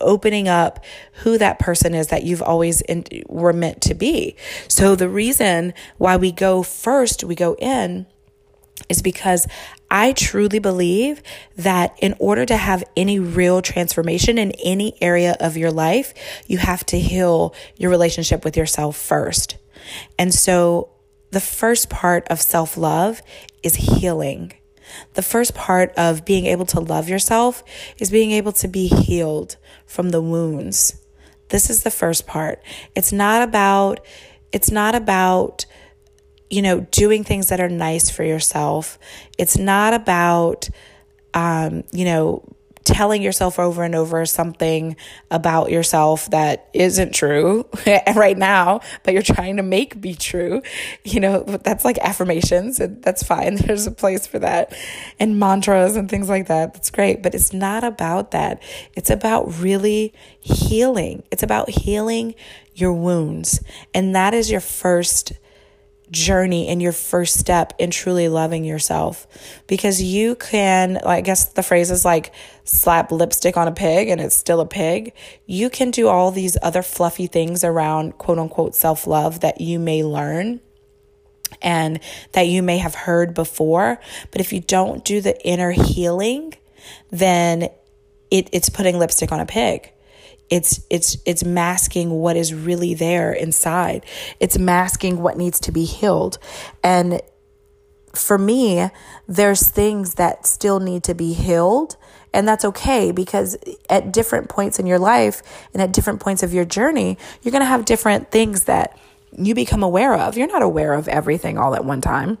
opening 0.00 0.48
up 0.48 0.82
who 1.22 1.38
that 1.38 1.58
person 1.58 1.94
is 1.94 2.08
that 2.08 2.24
you've 2.24 2.42
always 2.42 2.80
in, 2.82 3.04
were 3.26 3.52
meant 3.52 3.82
to 3.82 3.94
be. 3.94 4.36
So 4.68 4.96
the 4.96 5.08
reason 5.08 5.74
why 5.98 6.16
we 6.16 6.32
go 6.32 6.62
first, 6.62 7.22
we 7.22 7.34
go 7.34 7.54
in 7.56 8.06
is 8.88 9.02
because 9.02 9.46
I 9.90 10.12
truly 10.12 10.60
believe 10.60 11.22
that 11.56 11.96
in 12.00 12.14
order 12.18 12.46
to 12.46 12.56
have 12.56 12.84
any 12.96 13.18
real 13.18 13.60
transformation 13.60 14.38
in 14.38 14.52
any 14.64 14.96
area 15.02 15.36
of 15.40 15.56
your 15.56 15.72
life, 15.72 16.14
you 16.46 16.58
have 16.58 16.86
to 16.86 17.00
heal 17.00 17.54
your 17.76 17.90
relationship 17.90 18.44
with 18.44 18.56
yourself 18.56 18.96
first. 18.96 19.56
And 20.18 20.32
so 20.32 20.90
the 21.32 21.40
first 21.40 21.90
part 21.90 22.26
of 22.28 22.40
self 22.40 22.76
love 22.76 23.20
is 23.62 23.76
healing. 23.76 24.52
The 25.14 25.22
first 25.22 25.54
part 25.54 25.92
of 25.96 26.24
being 26.24 26.46
able 26.46 26.66
to 26.66 26.80
love 26.80 27.08
yourself 27.08 27.62
is 27.98 28.10
being 28.10 28.32
able 28.32 28.52
to 28.52 28.68
be 28.68 28.88
healed 28.88 29.56
from 29.86 30.10
the 30.10 30.20
wounds. 30.22 31.00
This 31.48 31.70
is 31.70 31.82
the 31.82 31.90
first 31.90 32.26
part. 32.26 32.62
It's 32.94 33.12
not 33.12 33.42
about, 33.42 34.00
it's 34.52 34.70
not 34.70 34.94
about, 34.94 35.66
you 36.50 36.62
know, 36.62 36.80
doing 36.90 37.24
things 37.24 37.48
that 37.48 37.60
are 37.60 37.68
nice 37.68 38.10
for 38.10 38.24
yourself. 38.24 38.98
It's 39.38 39.56
not 39.56 39.94
about, 39.94 40.68
um, 41.32 41.84
you 41.92 42.04
know, 42.04 42.44
telling 42.84 43.22
yourself 43.22 43.58
over 43.58 43.84
and 43.84 43.94
over 43.94 44.24
something 44.26 44.96
about 45.30 45.70
yourself 45.70 46.30
that 46.30 46.68
isn't 46.72 47.14
true 47.14 47.66
right 48.16 48.36
now, 48.36 48.80
but 49.02 49.14
you're 49.14 49.22
trying 49.22 49.56
to 49.58 49.62
make 49.62 50.00
be 50.00 50.14
true. 50.14 50.62
You 51.04 51.20
know, 51.20 51.42
that's 51.42 51.84
like 51.84 51.98
affirmations, 51.98 52.80
that's 52.80 53.22
fine. 53.22 53.54
There's 53.66 53.86
a 53.86 53.92
place 53.92 54.26
for 54.26 54.38
that, 54.40 54.76
and 55.18 55.38
mantras 55.38 55.96
and 55.96 56.08
things 56.08 56.28
like 56.28 56.48
that. 56.48 56.74
That's 56.74 56.90
great, 56.90 57.22
but 57.22 57.34
it's 57.34 57.52
not 57.52 57.84
about 57.84 58.32
that. 58.32 58.62
It's 58.94 59.10
about 59.10 59.58
really 59.60 60.12
healing. 60.40 61.22
It's 61.30 61.42
about 61.42 61.70
healing 61.70 62.34
your 62.74 62.92
wounds, 62.92 63.62
and 63.94 64.16
that 64.16 64.34
is 64.34 64.50
your 64.50 64.60
first 64.60 65.32
journey 66.10 66.68
and 66.68 66.82
your 66.82 66.92
first 66.92 67.38
step 67.38 67.72
in 67.78 67.90
truly 67.90 68.28
loving 68.28 68.64
yourself. 68.64 69.26
Because 69.66 70.02
you 70.02 70.34
can 70.34 70.98
i 70.98 71.20
guess 71.20 71.46
the 71.52 71.62
phrase 71.62 71.90
is 71.90 72.04
like 72.04 72.32
slap 72.64 73.10
lipstick 73.12 73.56
on 73.56 73.68
a 73.68 73.72
pig 73.72 74.08
and 74.08 74.20
it's 74.20 74.36
still 74.36 74.60
a 74.60 74.66
pig. 74.66 75.12
You 75.46 75.70
can 75.70 75.90
do 75.90 76.08
all 76.08 76.30
these 76.30 76.56
other 76.62 76.82
fluffy 76.82 77.26
things 77.26 77.64
around 77.64 78.18
quote 78.18 78.38
unquote 78.38 78.74
self-love 78.74 79.40
that 79.40 79.60
you 79.60 79.78
may 79.78 80.04
learn 80.04 80.60
and 81.62 82.00
that 82.32 82.46
you 82.46 82.62
may 82.62 82.78
have 82.78 82.94
heard 82.94 83.34
before. 83.34 83.98
But 84.30 84.40
if 84.40 84.52
you 84.52 84.60
don't 84.60 85.04
do 85.04 85.20
the 85.20 85.40
inner 85.46 85.72
healing 85.72 86.54
then 87.10 87.68
it, 88.30 88.48
it's 88.52 88.68
putting 88.68 88.98
lipstick 88.98 89.32
on 89.32 89.40
a 89.40 89.46
pig 89.46 89.92
it's 90.50 90.80
it's 90.90 91.16
it's 91.24 91.44
masking 91.44 92.10
what 92.10 92.36
is 92.36 92.52
really 92.52 92.94
there 92.94 93.32
inside. 93.32 94.04
It's 94.40 94.58
masking 94.58 95.22
what 95.22 95.36
needs 95.36 95.60
to 95.60 95.72
be 95.72 95.84
healed. 95.84 96.38
And 96.82 97.20
for 98.12 98.36
me 98.36 98.90
there's 99.28 99.68
things 99.68 100.14
that 100.14 100.44
still 100.44 100.80
need 100.80 101.04
to 101.04 101.14
be 101.14 101.32
healed 101.32 101.96
and 102.34 102.46
that's 102.46 102.64
okay 102.64 103.12
because 103.12 103.56
at 103.88 104.12
different 104.12 104.48
points 104.48 104.80
in 104.80 104.86
your 104.86 104.98
life 104.98 105.42
and 105.72 105.80
at 105.80 105.92
different 105.92 106.18
points 106.20 106.42
of 106.42 106.52
your 106.52 106.64
journey 106.64 107.16
you're 107.40 107.52
going 107.52 107.62
to 107.62 107.66
have 107.66 107.84
different 107.84 108.28
things 108.32 108.64
that 108.64 108.98
you 109.38 109.54
become 109.54 109.84
aware 109.84 110.14
of. 110.16 110.36
You're 110.36 110.48
not 110.48 110.62
aware 110.62 110.92
of 110.94 111.06
everything 111.06 111.56
all 111.56 111.76
at 111.76 111.84
one 111.84 112.00
time 112.00 112.38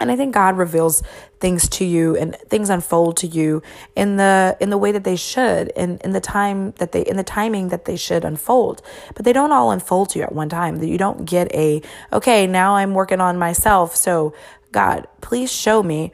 and 0.00 0.10
i 0.10 0.16
think 0.16 0.34
god 0.34 0.56
reveals 0.56 1.02
things 1.40 1.68
to 1.68 1.84
you 1.84 2.16
and 2.16 2.36
things 2.48 2.68
unfold 2.68 3.16
to 3.16 3.26
you 3.26 3.62
in 3.96 4.16
the 4.16 4.56
in 4.60 4.70
the 4.70 4.78
way 4.78 4.92
that 4.92 5.04
they 5.04 5.16
should 5.16 5.72
and 5.74 6.00
in 6.02 6.12
the 6.12 6.20
time 6.20 6.72
that 6.72 6.92
they 6.92 7.02
in 7.02 7.16
the 7.16 7.24
timing 7.24 7.68
that 7.68 7.86
they 7.86 7.96
should 7.96 8.24
unfold. 8.24 8.82
But 9.14 9.24
they 9.24 9.32
don't 9.32 9.52
all 9.52 9.70
unfold 9.70 10.10
to 10.10 10.18
you 10.18 10.24
at 10.24 10.32
one 10.32 10.48
time. 10.48 10.76
That 10.76 10.88
you 10.88 10.98
don't 10.98 11.24
get 11.24 11.52
a 11.54 11.82
okay 12.12 12.46
now 12.46 12.76
i'm 12.76 12.94
working 12.94 13.20
on 13.20 13.38
myself. 13.38 13.96
So 13.96 14.34
god 14.70 15.06
please 15.20 15.50
show 15.50 15.82
me 15.82 16.12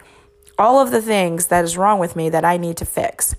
all 0.59 0.81
of 0.81 0.91
the 0.91 1.03
things 1.03 1.47
that 1.49 1.65
is 1.65 1.77
wrong 1.77 1.99
with 1.99 2.17
me 2.17 2.31
that 2.31 2.45
i 2.45 2.57
need 2.57 2.77
to 2.79 2.85
fix. 2.87 3.35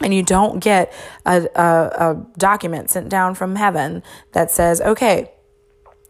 And 0.00 0.12
you 0.12 0.24
don't 0.24 0.58
get 0.58 0.92
a, 1.24 1.46
a, 1.54 2.10
a 2.10 2.26
document 2.36 2.90
sent 2.90 3.08
down 3.08 3.36
from 3.36 3.56
heaven 3.56 4.02
that 4.32 4.50
says 4.50 4.80
okay 4.80 5.30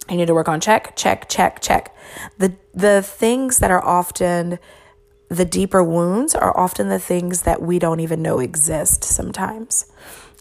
I 0.09 0.17
need 0.17 0.27
to 0.27 0.35
work 0.35 0.49
on 0.49 0.61
check, 0.61 0.97
check, 0.97 1.29
check, 1.29 1.61
check. 1.61 1.95
The 2.39 2.55
the 2.75 3.03
things 3.03 3.59
that 3.59 3.71
are 3.71 3.85
often 3.85 4.59
the 5.29 5.45
deeper 5.45 5.83
wounds 5.83 6.35
are 6.35 6.57
often 6.57 6.89
the 6.89 6.99
things 6.99 7.43
that 7.43 7.63
we 7.63 7.79
don't 7.79 8.01
even 8.01 8.23
know 8.23 8.39
exist 8.39 9.03
sometimes. 9.03 9.87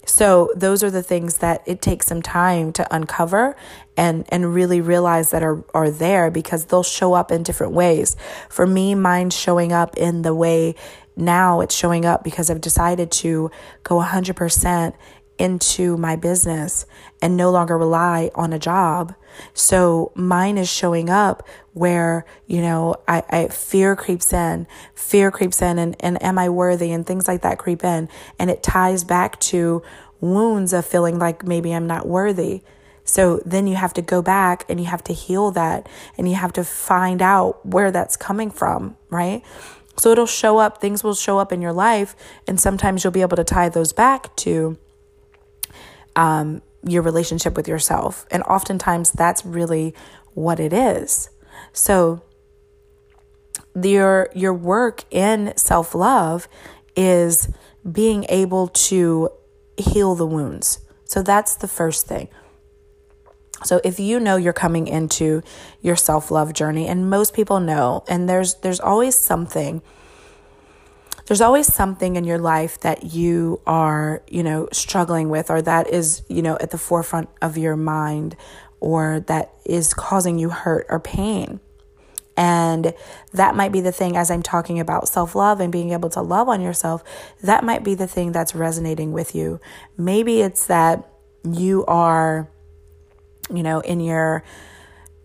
So 0.06 0.50
those 0.56 0.84
are 0.84 0.92
the 0.92 1.02
things 1.02 1.38
that 1.38 1.64
it 1.66 1.82
takes 1.82 2.08
some 2.08 2.22
time 2.22 2.74
to 2.74 2.94
uncover 2.94 3.56
and 3.96 4.26
and 4.30 4.54
really 4.54 4.82
realize 4.82 5.32
that 5.32 5.44
are 5.44 5.64
are 5.74 5.90
there 5.90 6.30
because 6.30 6.66
they'll 6.66 6.84
show 6.84 7.14
up 7.14 7.32
in 7.32 7.44
different 7.44 7.74
ways. 7.74 8.18
For 8.50 8.68
me, 8.68 8.96
mine's 8.96 9.36
showing 9.36 9.72
up 9.72 9.96
in 9.96 10.24
the 10.24 10.36
way 10.36 10.76
now 11.16 11.62
it's 11.62 11.76
showing 11.76 12.06
up 12.06 12.24
because 12.24 12.50
I've 12.50 12.62
decided 12.62 13.12
to 13.12 13.52
go 13.84 14.00
100% 14.00 14.94
into 15.38 15.98
my 15.98 16.16
business 16.16 16.86
and 17.22 17.36
no 17.36 17.52
longer 17.52 17.78
rely 17.78 18.30
on 18.36 18.54
a 18.54 18.60
job. 18.60 19.16
So 19.54 20.12
mine 20.16 20.58
is 20.58 20.70
showing 20.70 21.10
up 21.10 21.48
where, 21.74 22.26
you 22.46 22.62
know, 22.62 22.96
I, 23.08 23.24
I 23.30 23.48
fear 23.48 23.96
creeps 23.96 24.32
in, 24.32 24.68
fear 24.94 25.32
creeps 25.32 25.62
in 25.62 25.80
and, 25.80 25.96
and 26.00 26.22
am 26.22 26.38
I 26.38 26.50
worthy 26.50 26.92
and 26.92 27.06
things 27.06 27.28
like 27.28 27.42
that 27.42 27.58
creep 27.58 27.84
in. 27.84 28.10
And 28.38 28.50
it 28.50 28.62
ties 28.62 29.04
back 29.04 29.40
to 29.42 29.82
wounds 30.22 30.72
of 30.72 30.86
feeling 30.86 31.20
like 31.20 31.44
maybe 31.44 31.74
I'm 31.74 31.88
not 31.88 32.08
worthy. 32.08 32.62
So 33.04 33.42
then 33.46 33.68
you 33.68 33.76
have 33.76 33.94
to 33.96 34.02
go 34.02 34.22
back 34.22 34.66
and 34.70 34.80
you 34.80 34.86
have 34.86 35.04
to 35.06 35.14
heal 35.14 35.52
that 35.52 35.90
and 36.18 36.30
you 36.30 36.36
have 36.36 36.54
to 36.54 36.64
find 36.64 37.22
out 37.22 37.66
where 37.66 37.92
that's 37.92 38.16
coming 38.16 38.50
from, 38.50 38.96
right? 39.10 39.44
So 39.98 40.12
it'll 40.12 40.26
show 40.26 40.58
up, 40.58 40.80
things 40.80 41.04
will 41.04 41.14
show 41.14 41.38
up 41.38 41.52
in 41.52 41.62
your 41.62 41.74
life, 41.74 42.16
and 42.48 42.60
sometimes 42.60 43.04
you'll 43.04 43.12
be 43.12 43.22
able 43.22 43.38
to 43.38 43.44
tie 43.44 43.70
those 43.70 43.94
back 43.94 44.36
to 44.38 44.78
um, 46.16 46.62
your 46.86 47.02
relationship 47.02 47.56
with 47.56 47.68
yourself. 47.68 48.26
And 48.32 48.44
oftentimes 48.44 49.12
that's 49.12 49.46
really 49.46 49.94
what 50.34 50.60
it 50.60 50.74
is. 50.74 51.30
So 51.72 52.22
your 53.82 54.30
your 54.36 54.54
work 54.54 55.04
in 55.12 55.54
self-love 55.56 56.48
is 56.96 57.50
being 57.90 58.26
able 58.30 58.68
to 58.68 59.30
heal 59.78 60.16
the 60.16 60.28
wounds. 60.28 60.80
So 61.06 61.22
that's 61.22 61.56
the 61.56 61.68
first 61.68 62.08
thing. 62.08 62.30
So 63.64 63.80
if 63.84 64.00
you 64.00 64.20
know 64.20 64.36
you're 64.36 64.54
coming 64.54 64.88
into 64.88 65.42
your 65.82 65.96
self-love 65.96 66.54
journey 66.54 66.88
and 66.88 67.10
most 67.10 67.34
people 67.34 67.60
know 67.60 68.04
and 68.08 68.28
there's 68.28 68.56
there's 68.56 68.80
always 68.80 69.16
something 69.16 69.82
there's 71.26 71.42
always 71.42 71.72
something 71.72 72.16
in 72.16 72.24
your 72.24 72.38
life 72.38 72.80
that 72.82 73.14
you 73.14 73.62
are, 73.66 74.22
you 74.28 74.44
know, 74.44 74.68
struggling 74.72 75.30
with 75.30 75.50
or 75.50 75.62
that 75.62 75.90
is, 75.90 76.24
you 76.28 76.42
know, 76.42 76.58
at 76.60 76.72
the 76.72 76.78
forefront 76.78 77.30
of 77.42 77.58
your 77.58 77.76
mind 77.76 78.36
or 78.80 79.22
that 79.28 79.54
is 79.66 79.94
causing 79.94 80.38
you 80.38 80.50
hurt 80.50 80.86
or 80.90 81.00
pain. 81.00 81.60
And 82.36 82.94
that 83.34 83.56
might 83.56 83.72
be 83.72 83.80
the 83.80 83.92
thing 83.92 84.18
as 84.18 84.32
I'm 84.32 84.42
talking 84.42 84.80
about 84.80 85.08
self 85.08 85.36
love 85.36 85.60
and 85.60 85.72
being 85.72 85.92
able 85.92 86.10
to 86.10 86.22
love 86.22 86.50
on 86.50 86.62
yourself, 86.62 87.04
that 87.42 87.64
might 87.64 87.84
be 87.84 87.96
the 87.96 88.08
thing 88.08 88.32
that's 88.32 88.56
resonating 88.56 89.14
with 89.14 89.36
you. 89.36 89.62
Maybe 89.98 90.42
it's 90.42 90.66
that 90.66 91.08
you 91.50 91.86
are, 91.86 92.50
you 93.54 93.62
know, 93.62 93.82
in 93.82 94.00
your 94.00 94.44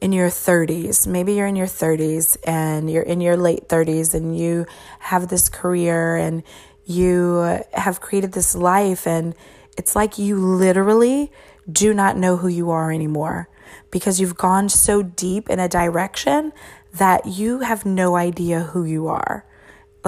in 0.01 0.13
your 0.13 0.29
30s. 0.29 1.07
Maybe 1.07 1.35
you're 1.35 1.47
in 1.47 1.57
your 1.57 1.67
30s 1.67 2.37
and 2.45 2.91
you're 2.91 3.03
in 3.03 3.21
your 3.21 3.37
late 3.37 3.69
30s 3.69 4.15
and 4.15 4.39
you 4.39 4.67
have 5.01 5.29
this 5.29 5.49
career 5.49 6.17
and 6.17 6.43
you 6.85 7.63
have 7.73 8.01
created 8.01 8.33
this 8.33 8.55
life 8.55 9.07
and 9.07 9.35
it's 9.77 9.95
like 9.95 10.19
you 10.19 10.37
literally 10.37 11.31
do 11.71 11.93
not 11.93 12.17
know 12.17 12.37
who 12.37 12.49
you 12.49 12.71
are 12.71 12.91
anymore 12.91 13.49
because 13.91 14.21
you've 14.21 14.37
gone 14.37 14.69
so 14.69 15.03
deep 15.03 15.51
in 15.51 15.59
a 15.59 15.69
direction 15.69 16.53
that 16.95 17.27
you 17.27 17.61
have 17.61 17.85
no 17.85 18.17
idea 18.17 18.61
who 18.61 18.85
you 18.85 19.07
are 19.07 19.45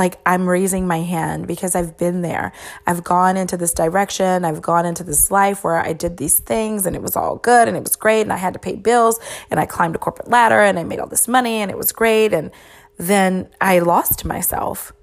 like 0.00 0.18
I'm 0.24 0.48
raising 0.48 0.86
my 0.86 1.02
hand 1.02 1.46
because 1.46 1.74
I've 1.74 1.98
been 1.98 2.22
there. 2.22 2.52
I've 2.86 3.04
gone 3.04 3.36
into 3.36 3.58
this 3.58 3.74
direction. 3.74 4.46
I've 4.46 4.62
gone 4.62 4.86
into 4.86 5.04
this 5.04 5.30
life 5.30 5.62
where 5.62 5.76
I 5.76 5.92
did 5.92 6.16
these 6.16 6.38
things 6.38 6.86
and 6.86 6.96
it 6.96 7.02
was 7.02 7.16
all 7.16 7.36
good 7.36 7.68
and 7.68 7.76
it 7.76 7.84
was 7.84 7.96
great 7.96 8.22
and 8.22 8.32
I 8.32 8.38
had 8.38 8.54
to 8.54 8.58
pay 8.58 8.76
bills 8.76 9.20
and 9.50 9.60
I 9.60 9.66
climbed 9.66 9.94
a 9.94 9.98
corporate 9.98 10.28
ladder 10.28 10.58
and 10.58 10.78
I 10.78 10.84
made 10.84 11.00
all 11.00 11.06
this 11.06 11.28
money 11.28 11.56
and 11.60 11.70
it 11.70 11.76
was 11.76 11.92
great 11.92 12.32
and 12.32 12.50
then 12.96 13.50
I 13.60 13.80
lost 13.80 14.24
myself. 14.24 14.94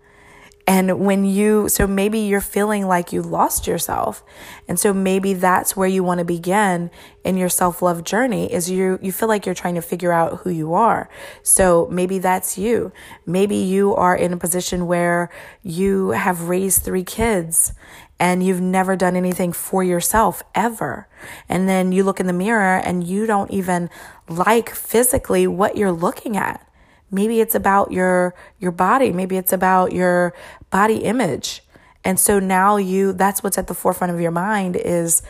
And 0.69 0.99
when 0.99 1.23
you, 1.23 1.69
so 1.69 1.87
maybe 1.87 2.19
you're 2.19 2.41
feeling 2.41 2.87
like 2.87 3.13
you 3.13 3.21
lost 3.21 3.67
yourself. 3.67 4.21
And 4.67 4.77
so 4.77 4.93
maybe 4.93 5.33
that's 5.33 5.77
where 5.77 5.87
you 5.87 6.03
want 6.03 6.19
to 6.19 6.25
begin 6.25 6.91
in 7.23 7.37
your 7.37 7.47
self 7.47 7.81
love 7.81 8.03
journey 8.03 8.51
is 8.51 8.69
you, 8.69 8.99
you 9.01 9.13
feel 9.13 9.29
like 9.29 9.45
you're 9.45 9.55
trying 9.55 9.75
to 9.75 9.81
figure 9.81 10.11
out 10.11 10.39
who 10.41 10.49
you 10.49 10.73
are. 10.73 11.09
So 11.41 11.87
maybe 11.89 12.19
that's 12.19 12.57
you. 12.57 12.91
Maybe 13.25 13.55
you 13.55 13.95
are 13.95 14.13
in 14.13 14.33
a 14.33 14.37
position 14.37 14.87
where 14.87 15.29
you 15.63 16.09
have 16.09 16.49
raised 16.49 16.81
three 16.83 17.05
kids 17.05 17.71
and 18.19 18.43
you've 18.43 18.61
never 18.61 18.97
done 18.97 19.15
anything 19.15 19.53
for 19.53 19.85
yourself 19.85 20.43
ever. 20.53 21.07
And 21.47 21.69
then 21.69 21.93
you 21.93 22.03
look 22.03 22.19
in 22.19 22.27
the 22.27 22.33
mirror 22.33 22.75
and 22.77 23.07
you 23.07 23.25
don't 23.25 23.51
even 23.51 23.89
like 24.27 24.71
physically 24.71 25.47
what 25.47 25.77
you're 25.77 25.93
looking 25.93 26.35
at. 26.35 26.66
Maybe 27.09 27.39
it's 27.39 27.55
about 27.55 27.91
your 27.91 28.33
your 28.59 28.71
body, 28.71 29.11
maybe 29.11 29.37
it's 29.37 29.53
about 29.53 29.93
your 29.93 30.33
body 30.69 30.97
image. 30.97 31.63
And 32.03 32.19
so 32.19 32.39
now 32.39 32.77
you 32.77 33.13
that's 33.13 33.43
what's 33.43 33.57
at 33.57 33.67
the 33.67 33.73
forefront 33.73 34.13
of 34.13 34.19
your 34.19 34.31
mind 34.31 34.75
is 34.75 35.21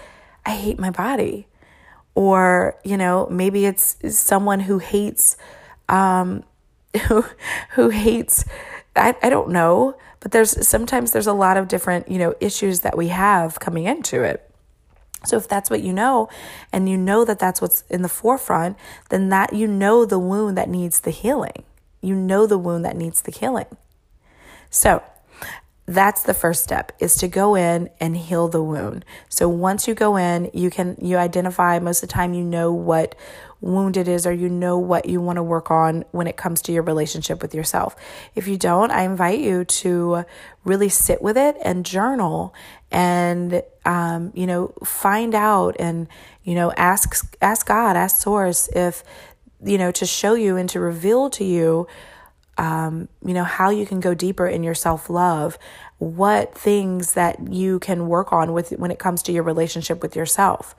I 0.45 0.51
hate 0.51 0.79
my 0.79 0.89
body. 0.89 1.47
Or, 2.15 2.75
you 2.83 2.97
know, 2.97 3.27
maybe 3.29 3.65
it's 3.65 3.97
someone 4.09 4.61
who 4.61 4.79
hates 4.79 5.37
um 5.89 6.43
who 7.07 7.25
who 7.71 7.89
hates 7.89 8.43
I, 8.95 9.15
I 9.21 9.29
don't 9.29 9.49
know, 9.49 9.95
but 10.19 10.31
there's 10.31 10.67
sometimes 10.67 11.11
there's 11.11 11.27
a 11.27 11.33
lot 11.33 11.57
of 11.57 11.67
different, 11.67 12.09
you 12.09 12.17
know, 12.17 12.33
issues 12.39 12.79
that 12.81 12.97
we 12.97 13.09
have 13.09 13.59
coming 13.59 13.85
into 13.85 14.23
it. 14.23 14.43
So 15.25 15.37
if 15.37 15.47
that's 15.47 15.69
what 15.69 15.81
you 15.81 15.93
know 15.93 16.29
and 16.71 16.87
you 16.87 16.97
know 16.97 17.25
that 17.25 17.39
that's 17.39 17.61
what's 17.61 17.83
in 17.89 18.01
the 18.01 18.09
forefront, 18.09 18.77
then 19.09 19.29
that 19.29 19.53
you 19.53 19.67
know 19.67 20.05
the 20.05 20.19
wound 20.19 20.57
that 20.57 20.69
needs 20.69 21.01
the 21.01 21.11
healing. 21.11 21.63
You 22.01 22.15
know 22.15 22.45
the 22.45 22.57
wound 22.57 22.85
that 22.85 22.95
needs 22.95 23.21
the 23.21 23.31
healing. 23.31 23.65
So, 24.69 25.03
that's 25.87 26.21
the 26.21 26.33
first 26.33 26.63
step 26.63 26.91
is 26.99 27.15
to 27.15 27.29
go 27.29 27.55
in 27.55 27.89
and 27.99 28.15
heal 28.15 28.49
the 28.49 28.61
wound. 28.61 29.05
So 29.29 29.47
once 29.47 29.87
you 29.87 29.95
go 29.95 30.17
in, 30.17 30.51
you 30.53 30.69
can 30.69 30.97
you 31.01 31.15
identify 31.15 31.79
most 31.79 32.03
of 32.03 32.09
the 32.09 32.13
time 32.13 32.33
you 32.33 32.43
know 32.43 32.73
what 32.73 33.15
wound 33.61 33.95
it 33.95 34.07
is 34.07 34.27
or 34.27 34.33
you 34.33 34.49
know 34.49 34.77
what 34.77 35.07
you 35.07 35.21
want 35.21 35.37
to 35.37 35.43
work 35.43 35.71
on 35.71 36.03
when 36.11 36.27
it 36.27 36.35
comes 36.35 36.61
to 36.61 36.73
your 36.73 36.83
relationship 36.83 37.41
with 37.41 37.55
yourself. 37.55 37.95
If 38.35 38.49
you 38.49 38.57
don't, 38.57 38.91
I 38.91 39.03
invite 39.03 39.39
you 39.39 39.63
to 39.63 40.25
really 40.65 40.89
sit 40.89 41.21
with 41.21 41.37
it 41.37 41.55
and 41.63 41.85
journal 41.85 42.53
and 42.91 43.63
um, 43.85 44.33
you 44.35 44.45
know 44.45 44.73
find 44.83 45.33
out 45.33 45.77
and 45.79 46.07
you 46.43 46.53
know 46.53 46.73
ask 46.73 47.33
ask 47.41 47.65
God, 47.65 47.95
ask 47.95 48.21
source 48.21 48.67
if 48.75 49.05
you 49.63 49.77
know 49.77 49.91
to 49.91 50.05
show 50.05 50.33
you 50.33 50.57
and 50.57 50.69
to 50.69 50.79
reveal 50.79 51.29
to 51.31 51.43
you 51.43 51.87
um, 52.57 53.07
you 53.23 53.33
know, 53.33 53.43
how 53.43 53.69
you 53.69 53.85
can 53.85 53.99
go 53.99 54.13
deeper 54.13 54.47
in 54.47 54.63
your 54.63 54.73
self 54.73 55.09
love, 55.09 55.57
what 55.99 56.55
things 56.55 57.13
that 57.13 57.51
you 57.51 57.79
can 57.79 58.07
work 58.07 58.33
on 58.33 58.53
with 58.53 58.71
when 58.71 58.91
it 58.91 58.99
comes 58.99 59.21
to 59.23 59.31
your 59.31 59.43
relationship 59.43 60.01
with 60.01 60.15
yourself. 60.15 60.75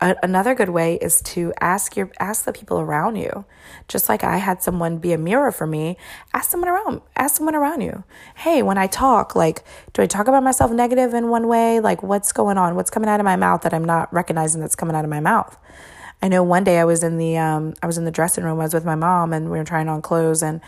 A- 0.00 0.16
another 0.22 0.54
good 0.54 0.70
way 0.70 0.94
is 0.94 1.20
to 1.22 1.52
ask 1.60 1.94
your 1.94 2.10
ask 2.18 2.46
the 2.46 2.54
people 2.54 2.80
around 2.80 3.16
you. 3.16 3.44
Just 3.86 4.08
like 4.08 4.24
I 4.24 4.38
had 4.38 4.62
someone 4.62 4.96
be 4.96 5.12
a 5.12 5.18
mirror 5.18 5.52
for 5.52 5.66
me, 5.66 5.98
ask 6.32 6.50
someone 6.50 6.70
around 6.70 7.02
ask 7.16 7.36
someone 7.36 7.54
around 7.54 7.82
you. 7.82 8.02
Hey, 8.36 8.62
when 8.62 8.78
I 8.78 8.86
talk, 8.86 9.36
like 9.36 9.62
do 9.92 10.00
I 10.00 10.06
talk 10.06 10.26
about 10.26 10.42
myself 10.42 10.70
negative 10.70 11.12
in 11.12 11.28
one 11.28 11.48
way? 11.48 11.80
Like 11.80 12.02
what's 12.02 12.32
going 12.32 12.56
on? 12.56 12.76
What's 12.76 12.90
coming 12.90 13.10
out 13.10 13.20
of 13.20 13.24
my 13.24 13.36
mouth 13.36 13.60
that 13.62 13.74
I'm 13.74 13.84
not 13.84 14.10
recognizing 14.12 14.62
that's 14.62 14.76
coming 14.76 14.96
out 14.96 15.04
of 15.04 15.10
my 15.10 15.20
mouth? 15.20 15.58
I 16.22 16.28
know 16.28 16.42
one 16.42 16.64
day 16.64 16.78
I 16.78 16.84
was 16.84 17.02
in 17.02 17.16
the 17.16 17.38
um 17.38 17.74
I 17.82 17.86
was 17.86 17.98
in 17.98 18.04
the 18.04 18.10
dressing 18.10 18.44
room, 18.44 18.60
I 18.60 18.64
was 18.64 18.74
with 18.74 18.84
my 18.84 18.94
mom 18.94 19.32
and 19.32 19.50
we 19.50 19.58
were 19.58 19.64
trying 19.64 19.88
on 19.88 20.02
clothes 20.02 20.42
and 20.42 20.60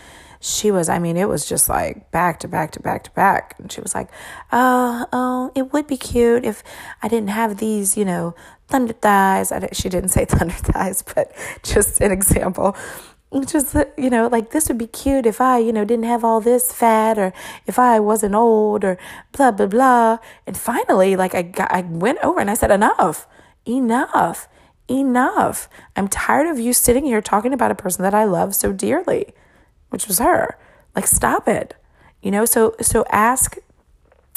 she 0.42 0.73
was, 0.73 0.88
I 0.88 0.99
mean, 0.99 1.16
it 1.16 1.28
was 1.28 1.49
just 1.49 1.68
like 1.68 2.11
back 2.11 2.40
to 2.40 2.49
back 2.49 2.73
to 2.73 2.80
back 2.80 3.04
to 3.04 3.12
back. 3.12 3.54
And 3.59 3.71
she 3.71 3.80
was 3.80 3.94
like, 3.94 4.09
oh, 4.50 5.06
oh, 5.12 5.52
it 5.54 5.73
would 5.73 5.87
be 5.87 5.97
cute 5.97 6.44
if 6.44 6.64
I 7.00 7.06
didn't 7.06 7.28
have 7.28 7.59
these, 7.59 7.97
you 7.97 8.04
know, 8.04 8.35
thunder 8.66 8.92
thighs. 8.92 9.52
She 9.73 9.88
didn't 9.88 10.11
say 10.11 10.25
thunder 10.28 10.53
thighs, 10.53 11.03
but 11.03 11.33
just 11.62 12.00
an 12.00 12.11
example. 12.11 12.76
Just, 13.46 13.76
you 13.96 14.11
know, 14.11 14.26
like 14.26 14.50
this 14.50 14.66
would 14.66 14.79
be 14.79 14.88
cute 14.88 15.26
if 15.26 15.40
I, 15.40 15.59
you 15.59 15.72
know, 15.72 15.85
didn't 15.85 16.07
have 16.07 16.24
all 16.24 16.40
this 16.40 16.72
fat 16.72 17.18
or 17.18 17.33
if 17.66 17.79
I 17.79 18.00
wasn't 18.00 18.35
old 18.35 18.85
or 18.85 18.98
blah, 19.31 19.53
blah, 19.53 19.66
blah. 19.66 20.18
And 20.44 20.57
finally, 20.57 21.14
like 21.14 21.37
I 21.37 21.42
got, 21.42 21.72
I 21.72 21.83
went 21.83 22.18
over 22.24 22.40
and 22.40 22.50
I 22.50 22.55
said, 22.55 22.72
enough, 22.72 23.29
enough, 23.66 24.48
enough. 24.88 25.68
I'm 25.97 26.09
tired 26.09 26.47
of 26.47 26.59
you 26.59 26.73
sitting 26.73 27.05
here 27.05 27.21
talking 27.21 27.53
about 27.53 27.71
a 27.71 27.75
person 27.75 28.03
that 28.03 28.14
I 28.14 28.25
love 28.25 28.55
so 28.55 28.73
dearly 28.73 29.33
which 29.92 30.09
was 30.09 30.18
her. 30.18 30.59
Like, 30.97 31.07
stop 31.07 31.47
it. 31.47 31.75
You 32.23 32.31
know, 32.31 32.45
so 32.45 32.75
so 32.81 33.05
ask 33.11 33.57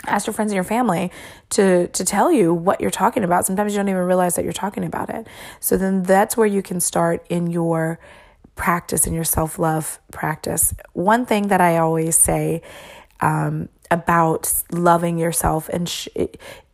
ask 0.06 0.28
your 0.28 0.34
friends 0.34 0.52
and 0.52 0.56
your 0.56 0.64
family 0.64 1.12
to 1.52 1.88
to 1.88 2.06
tell 2.06 2.32
you 2.32 2.54
what 2.54 2.82
you're 2.82 2.92
talking 2.92 3.24
about. 3.24 3.46
Sometimes 3.46 3.74
you 3.74 3.80
don't 3.80 3.90
even 3.90 4.02
realize 4.02 4.36
that 4.36 4.44
you're 4.44 4.54
talking 4.54 4.84
about 4.84 5.10
it. 5.10 5.28
So 5.60 5.78
then 5.78 6.04
that's 6.04 6.36
where 6.36 6.48
you 6.48 6.62
can 6.62 6.80
start 6.80 7.26
in 7.30 7.48
your 7.48 8.00
practice 8.56 9.06
in 9.06 9.14
your 9.14 9.24
self-love 9.24 10.00
practice. 10.12 10.74
One 10.94 11.26
thing 11.26 11.50
that 11.50 11.62
I 11.62 11.78
always 11.78 12.18
say 12.18 12.62
um, 13.20 13.70
about 13.92 14.52
loving 14.72 15.18
yourself 15.18 15.70
and 15.70 15.88
sh- 15.88 16.08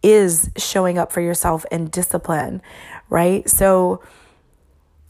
is 0.03 0.49
showing 0.57 0.97
up 0.97 1.11
for 1.11 1.21
yourself 1.21 1.65
in 1.71 1.87
discipline, 1.87 2.61
right? 3.11 3.47
So 3.47 4.01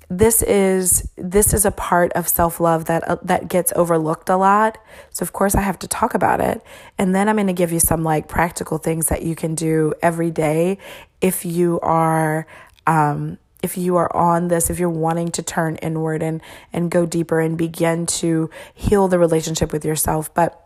this 0.09 0.41
is 0.41 1.09
this 1.15 1.53
is 1.53 1.63
a 1.63 1.71
part 1.71 2.11
of 2.13 2.27
self-love 2.27 2.83
that 2.85 3.07
uh, 3.07 3.15
that 3.23 3.47
gets 3.47 3.71
overlooked 3.77 4.27
a 4.27 4.35
lot. 4.35 4.77
So 5.11 5.23
of 5.23 5.31
course 5.31 5.55
I 5.55 5.61
have 5.61 5.79
to 5.79 5.87
talk 5.87 6.13
about 6.13 6.41
it. 6.41 6.61
And 6.97 7.15
then 7.15 7.29
I'm 7.29 7.37
going 7.37 7.47
to 7.47 7.53
give 7.53 7.71
you 7.71 7.79
some 7.79 8.03
like 8.03 8.27
practical 8.27 8.77
things 8.77 9.07
that 9.07 9.21
you 9.21 9.35
can 9.37 9.55
do 9.55 9.93
every 10.01 10.29
day 10.29 10.79
if 11.21 11.45
you 11.45 11.79
are 11.79 12.45
um 12.85 13.37
if 13.63 13.77
you 13.77 13.95
are 13.95 14.13
on 14.15 14.47
this, 14.47 14.71
if 14.71 14.79
you're 14.79 14.89
wanting 14.89 15.29
to 15.29 15.43
turn 15.43 15.77
inward 15.77 16.21
and 16.21 16.41
and 16.73 16.91
go 16.91 17.05
deeper 17.05 17.39
and 17.39 17.57
begin 17.57 18.05
to 18.07 18.49
heal 18.73 19.07
the 19.07 19.19
relationship 19.19 19.71
with 19.71 19.85
yourself. 19.85 20.33
But 20.33 20.57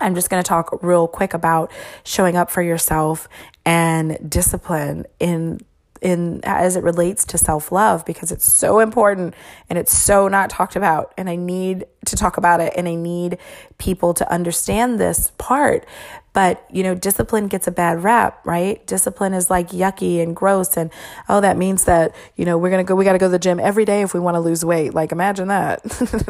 I'm 0.00 0.16
just 0.16 0.28
going 0.28 0.42
to 0.42 0.48
talk 0.48 0.82
real 0.82 1.06
quick 1.06 1.34
about 1.34 1.70
showing 2.02 2.34
up 2.36 2.50
for 2.50 2.62
yourself 2.62 3.28
and 3.64 4.18
discipline 4.28 5.06
in 5.20 5.60
in 6.02 6.40
as 6.44 6.76
it 6.76 6.82
relates 6.82 7.24
to 7.26 7.38
self-love 7.38 8.04
because 8.04 8.30
it's 8.32 8.52
so 8.52 8.80
important 8.80 9.34
and 9.68 9.78
it's 9.78 9.96
so 9.96 10.28
not 10.28 10.50
talked 10.50 10.76
about. 10.76 11.12
And 11.16 11.28
I 11.28 11.36
need 11.36 11.86
to 12.06 12.16
talk 12.16 12.36
about 12.36 12.60
it 12.60 12.72
and 12.76 12.88
I 12.88 12.94
need 12.94 13.38
people 13.78 14.14
to 14.14 14.30
understand 14.32 14.98
this 14.98 15.32
part. 15.38 15.86
But 16.32 16.66
you 16.70 16.82
know 16.82 16.94
discipline 16.94 17.48
gets 17.48 17.66
a 17.66 17.70
bad 17.70 18.02
rap 18.04 18.40
right? 18.44 18.86
Discipline 18.86 19.32
is 19.32 19.48
like 19.48 19.70
yucky 19.70 20.22
and 20.22 20.36
gross 20.36 20.76
and 20.76 20.90
oh 21.30 21.40
that 21.40 21.56
means 21.56 21.84
that 21.84 22.14
you 22.36 22.44
know 22.44 22.58
we're 22.58 22.68
going 22.68 22.84
to 22.84 22.88
go 22.88 22.94
we 22.94 23.06
got 23.06 23.14
to 23.14 23.18
go 23.18 23.26
to 23.26 23.30
the 23.30 23.38
gym 23.38 23.58
every 23.58 23.86
day 23.86 24.02
if 24.02 24.12
we 24.12 24.20
want 24.20 24.34
to 24.34 24.40
lose 24.40 24.62
weight. 24.62 24.92
Like 24.92 25.12
imagine 25.12 25.48
that. 25.48 25.80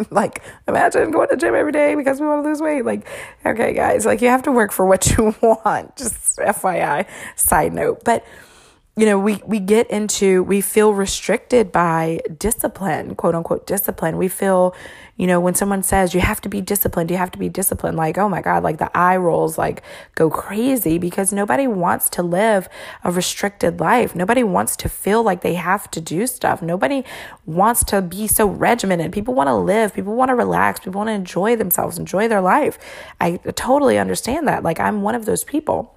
Like 0.10 0.42
imagine 0.68 1.10
going 1.10 1.28
to 1.28 1.34
the 1.34 1.40
gym 1.40 1.54
every 1.56 1.72
day 1.72 1.96
because 1.96 2.20
we 2.20 2.26
want 2.26 2.44
to 2.44 2.48
lose 2.48 2.62
weight. 2.62 2.84
Like 2.84 3.08
okay 3.44 3.72
guys 3.72 4.06
like 4.06 4.22
you 4.22 4.28
have 4.28 4.42
to 4.42 4.52
work 4.52 4.70
for 4.70 4.86
what 4.86 5.10
you 5.16 5.34
want. 5.42 5.96
Just 5.96 6.38
FYI 6.38 7.08
side 7.34 7.72
note. 7.72 8.04
But 8.04 8.24
you 8.98 9.04
know, 9.04 9.18
we, 9.18 9.42
we 9.44 9.60
get 9.60 9.90
into, 9.90 10.42
we 10.44 10.62
feel 10.62 10.94
restricted 10.94 11.70
by 11.70 12.18
discipline, 12.38 13.14
quote 13.14 13.34
unquote 13.34 13.66
discipline. 13.66 14.16
We 14.16 14.28
feel, 14.28 14.74
you 15.18 15.26
know, 15.26 15.38
when 15.38 15.54
someone 15.54 15.82
says 15.82 16.14
you 16.14 16.20
have 16.22 16.40
to 16.40 16.48
be 16.48 16.62
disciplined, 16.62 17.10
you 17.10 17.18
have 17.18 17.30
to 17.32 17.38
be 17.38 17.50
disciplined, 17.50 17.98
like, 17.98 18.16
oh 18.16 18.26
my 18.30 18.40
God, 18.40 18.62
like 18.62 18.78
the 18.78 18.90
eye 18.96 19.18
rolls 19.18 19.58
like 19.58 19.82
go 20.14 20.30
crazy 20.30 20.96
because 20.96 21.30
nobody 21.30 21.66
wants 21.66 22.08
to 22.08 22.22
live 22.22 22.70
a 23.04 23.10
restricted 23.12 23.80
life. 23.80 24.14
Nobody 24.14 24.42
wants 24.42 24.76
to 24.76 24.88
feel 24.88 25.22
like 25.22 25.42
they 25.42 25.54
have 25.54 25.90
to 25.90 26.00
do 26.00 26.26
stuff. 26.26 26.62
Nobody 26.62 27.04
wants 27.44 27.84
to 27.84 28.00
be 28.00 28.26
so 28.26 28.48
regimented. 28.48 29.12
People 29.12 29.34
want 29.34 29.48
to 29.48 29.56
live, 29.56 29.92
people 29.92 30.14
want 30.14 30.30
to 30.30 30.34
relax, 30.34 30.80
people 30.80 31.00
want 31.00 31.08
to 31.08 31.12
enjoy 31.12 31.54
themselves, 31.54 31.98
enjoy 31.98 32.28
their 32.28 32.40
life. 32.40 32.78
I 33.20 33.36
totally 33.56 33.98
understand 33.98 34.48
that. 34.48 34.62
Like, 34.62 34.80
I'm 34.80 35.02
one 35.02 35.14
of 35.14 35.26
those 35.26 35.44
people. 35.44 35.95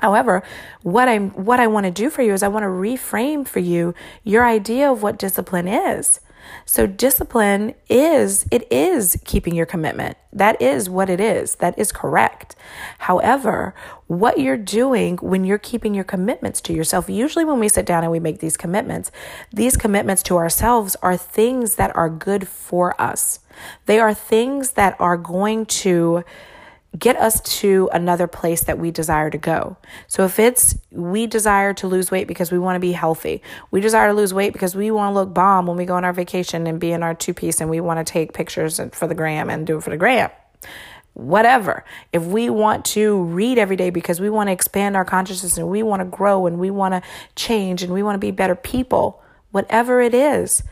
However, 0.00 0.42
what 0.82 1.08
I'm 1.08 1.30
what 1.30 1.60
I 1.60 1.66
want 1.66 1.84
to 1.84 1.90
do 1.90 2.10
for 2.10 2.22
you 2.22 2.32
is 2.32 2.42
I 2.42 2.48
want 2.48 2.64
to 2.64 2.68
reframe 2.68 3.46
for 3.46 3.60
you 3.60 3.94
your 4.24 4.44
idea 4.44 4.90
of 4.90 5.02
what 5.02 5.18
discipline 5.18 5.68
is. 5.68 6.20
So 6.64 6.86
discipline 6.86 7.74
is 7.88 8.46
it 8.50 8.70
is 8.72 9.18
keeping 9.24 9.54
your 9.54 9.66
commitment. 9.66 10.16
That 10.32 10.60
is 10.60 10.88
what 10.88 11.10
it 11.10 11.20
is. 11.20 11.56
That 11.56 11.78
is 11.78 11.92
correct. 11.92 12.56
However, 12.98 13.74
what 14.06 14.38
you're 14.38 14.56
doing 14.56 15.16
when 15.18 15.44
you're 15.44 15.58
keeping 15.58 15.94
your 15.94 16.04
commitments 16.04 16.60
to 16.62 16.72
yourself, 16.72 17.08
usually 17.08 17.44
when 17.44 17.58
we 17.58 17.68
sit 17.68 17.86
down 17.86 18.02
and 18.02 18.12
we 18.12 18.20
make 18.20 18.40
these 18.40 18.56
commitments, 18.56 19.10
these 19.52 19.76
commitments 19.76 20.22
to 20.24 20.36
ourselves 20.36 20.96
are 21.02 21.16
things 21.16 21.76
that 21.76 21.94
are 21.96 22.10
good 22.10 22.48
for 22.48 23.00
us. 23.00 23.40
They 23.86 23.98
are 23.98 24.14
things 24.14 24.72
that 24.72 24.96
are 25.00 25.16
going 25.16 25.66
to 25.66 26.24
get 26.96 27.16
us 27.16 27.40
to 27.60 27.90
another 27.92 28.26
place 28.26 28.62
that 28.62 28.78
we 28.78 28.90
desire 28.90 29.28
to 29.30 29.38
go. 29.38 29.76
So 30.06 30.24
if 30.24 30.38
it's 30.38 30.78
we 30.90 31.26
desire 31.26 31.74
to 31.74 31.86
lose 31.86 32.10
weight 32.10 32.26
because 32.26 32.50
we 32.50 32.58
want 32.58 32.76
to 32.76 32.80
be 32.80 32.92
healthy, 32.92 33.42
we 33.70 33.80
desire 33.80 34.08
to 34.08 34.14
lose 34.14 34.32
weight 34.32 34.52
because 34.52 34.74
we 34.74 34.90
want 34.90 35.10
to 35.10 35.14
look 35.14 35.34
bomb 35.34 35.66
when 35.66 35.76
we 35.76 35.84
go 35.84 35.94
on 35.94 36.04
our 36.04 36.14
vacation 36.14 36.66
and 36.66 36.80
be 36.80 36.92
in 36.92 37.02
our 37.02 37.14
two 37.14 37.34
piece 37.34 37.60
and 37.60 37.68
we 37.68 37.80
want 37.80 38.04
to 38.04 38.10
take 38.10 38.32
pictures 38.32 38.80
for 38.92 39.06
the 39.06 39.14
gram 39.14 39.50
and 39.50 39.66
do 39.66 39.76
it 39.76 39.82
for 39.82 39.90
the 39.90 39.96
gram. 39.96 40.30
whatever. 41.14 41.84
If 42.12 42.24
we 42.24 42.48
want 42.48 42.84
to 42.86 43.22
read 43.24 43.58
every 43.58 43.74
day 43.74 43.90
because 43.90 44.20
we 44.20 44.30
want 44.30 44.48
to 44.48 44.52
expand 44.52 44.96
our 44.96 45.04
consciousness 45.04 45.58
and 45.58 45.68
we 45.68 45.82
want 45.82 46.00
to 46.00 46.04
grow 46.04 46.46
and 46.46 46.58
we 46.60 46.70
want 46.70 46.94
to 46.94 47.02
change 47.34 47.82
and 47.82 47.92
we 47.92 48.04
want 48.04 48.14
to 48.14 48.20
be 48.20 48.30
better 48.30 48.54
people, 48.54 49.20
whatever 49.50 50.00
it 50.00 50.14
is, 50.14 50.62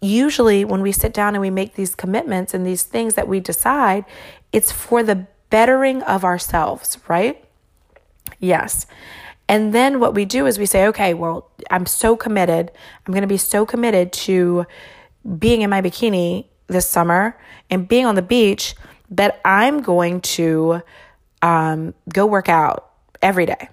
usually 0.00 0.64
when 0.64 0.80
we 0.80 0.92
sit 0.92 1.12
down 1.12 1.34
and 1.34 1.42
we 1.42 1.50
make 1.50 1.74
these 1.74 1.96
commitments 1.96 2.54
and 2.54 2.64
these 2.64 2.84
things 2.84 3.14
that 3.14 3.26
we 3.26 3.40
decide, 3.40 4.04
it's 4.52 4.70
for 4.70 5.02
the 5.02 5.26
bettering 5.50 6.02
of 6.02 6.24
ourselves, 6.24 6.98
right? 7.08 7.44
Yes. 8.38 8.86
And 9.48 9.74
then 9.74 9.98
what 9.98 10.14
we 10.14 10.24
do 10.24 10.46
is 10.46 10.58
we 10.58 10.66
say, 10.66 10.86
okay, 10.86 11.12
well, 11.12 11.50
I'm 11.70 11.84
so 11.86 12.16
committed. 12.16 12.70
I'm 13.06 13.12
going 13.12 13.22
to 13.22 13.28
be 13.28 13.36
so 13.36 13.66
committed 13.66 14.12
to 14.12 14.64
being 15.38 15.62
in 15.62 15.70
my 15.70 15.82
bikini 15.82 16.46
this 16.68 16.88
summer 16.88 17.36
and 17.68 17.88
being 17.88 18.06
on 18.06 18.14
the 18.14 18.22
beach 18.22 18.74
that 19.10 19.40
I'm 19.44 19.82
going 19.82 20.20
to 20.20 20.82
um, 21.42 21.94
go 22.12 22.26
work 22.26 22.48
out 22.48 22.90
every 23.20 23.44
day. 23.44 23.68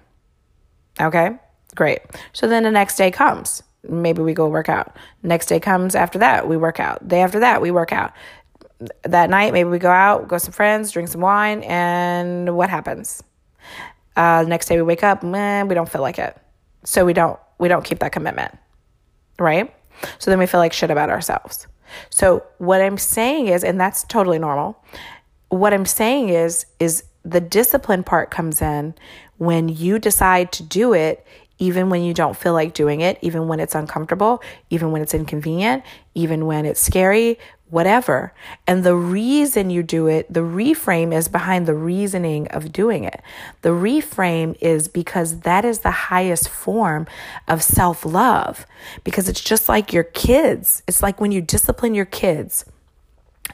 Okay, 1.00 1.30
great. 1.76 2.00
So 2.32 2.48
then 2.48 2.64
the 2.64 2.70
next 2.70 2.96
day 2.96 3.10
comes. 3.10 3.62
Maybe 3.88 4.20
we 4.20 4.34
go 4.34 4.48
work 4.48 4.68
out. 4.68 4.96
Next 5.22 5.46
day 5.46 5.60
comes 5.60 5.94
after 5.94 6.18
that, 6.18 6.48
we 6.48 6.56
work 6.56 6.80
out. 6.80 7.06
Day 7.06 7.20
after 7.20 7.38
that, 7.38 7.62
we 7.62 7.70
work 7.70 7.92
out. 7.92 8.12
That 9.02 9.30
night, 9.30 9.52
maybe 9.52 9.68
we 9.68 9.78
go 9.78 9.90
out, 9.90 10.28
go 10.28 10.36
with 10.36 10.42
some 10.42 10.52
friends, 10.52 10.92
drink 10.92 11.08
some 11.08 11.20
wine, 11.20 11.62
and 11.64 12.56
what 12.56 12.70
happens? 12.70 13.22
Uh, 14.16 14.44
next 14.46 14.66
day 14.66 14.76
we 14.76 14.82
wake 14.82 15.02
up, 15.02 15.22
man, 15.22 15.68
we 15.68 15.74
don't 15.74 15.88
feel 15.88 16.02
like 16.02 16.18
it. 16.18 16.36
So 16.84 17.04
we 17.04 17.12
don't 17.12 17.38
we 17.58 17.68
don't 17.68 17.84
keep 17.84 17.98
that 18.00 18.12
commitment. 18.12 18.56
Right? 19.38 19.74
So 20.18 20.30
then 20.30 20.38
we 20.38 20.46
feel 20.46 20.60
like 20.60 20.72
shit 20.72 20.90
about 20.90 21.10
ourselves. 21.10 21.66
So 22.10 22.44
what 22.58 22.80
I'm 22.80 22.98
saying 22.98 23.48
is, 23.48 23.64
and 23.64 23.80
that's 23.80 24.04
totally 24.04 24.38
normal 24.38 24.80
what 25.48 25.72
I'm 25.72 25.86
saying 25.86 26.28
is 26.28 26.66
is 26.78 27.04
the 27.24 27.40
discipline 27.40 28.04
part 28.04 28.30
comes 28.30 28.62
in 28.62 28.94
when 29.38 29.68
you 29.68 29.98
decide 29.98 30.52
to 30.52 30.62
do 30.62 30.92
it 30.92 31.26
even 31.58 31.90
when 31.90 32.02
you 32.02 32.14
don't 32.14 32.36
feel 32.36 32.52
like 32.52 32.74
doing 32.74 33.00
it, 33.00 33.18
even 33.20 33.48
when 33.48 33.60
it's 33.60 33.74
uncomfortable, 33.74 34.42
even 34.70 34.92
when 34.92 35.02
it's 35.02 35.14
inconvenient, 35.14 35.82
even 36.14 36.46
when 36.46 36.64
it's 36.64 36.80
scary, 36.80 37.38
whatever. 37.70 38.32
And 38.66 38.84
the 38.84 38.94
reason 38.94 39.70
you 39.70 39.82
do 39.82 40.06
it, 40.06 40.32
the 40.32 40.40
reframe 40.40 41.14
is 41.14 41.28
behind 41.28 41.66
the 41.66 41.74
reasoning 41.74 42.48
of 42.48 42.72
doing 42.72 43.04
it. 43.04 43.20
The 43.62 43.70
reframe 43.70 44.56
is 44.60 44.88
because 44.88 45.40
that 45.40 45.64
is 45.64 45.80
the 45.80 45.90
highest 45.90 46.48
form 46.48 47.06
of 47.46 47.62
self 47.62 48.04
love, 48.04 48.66
because 49.04 49.28
it's 49.28 49.42
just 49.42 49.68
like 49.68 49.92
your 49.92 50.04
kids. 50.04 50.82
It's 50.86 51.02
like 51.02 51.20
when 51.20 51.32
you 51.32 51.40
discipline 51.40 51.94
your 51.94 52.06
kids 52.06 52.64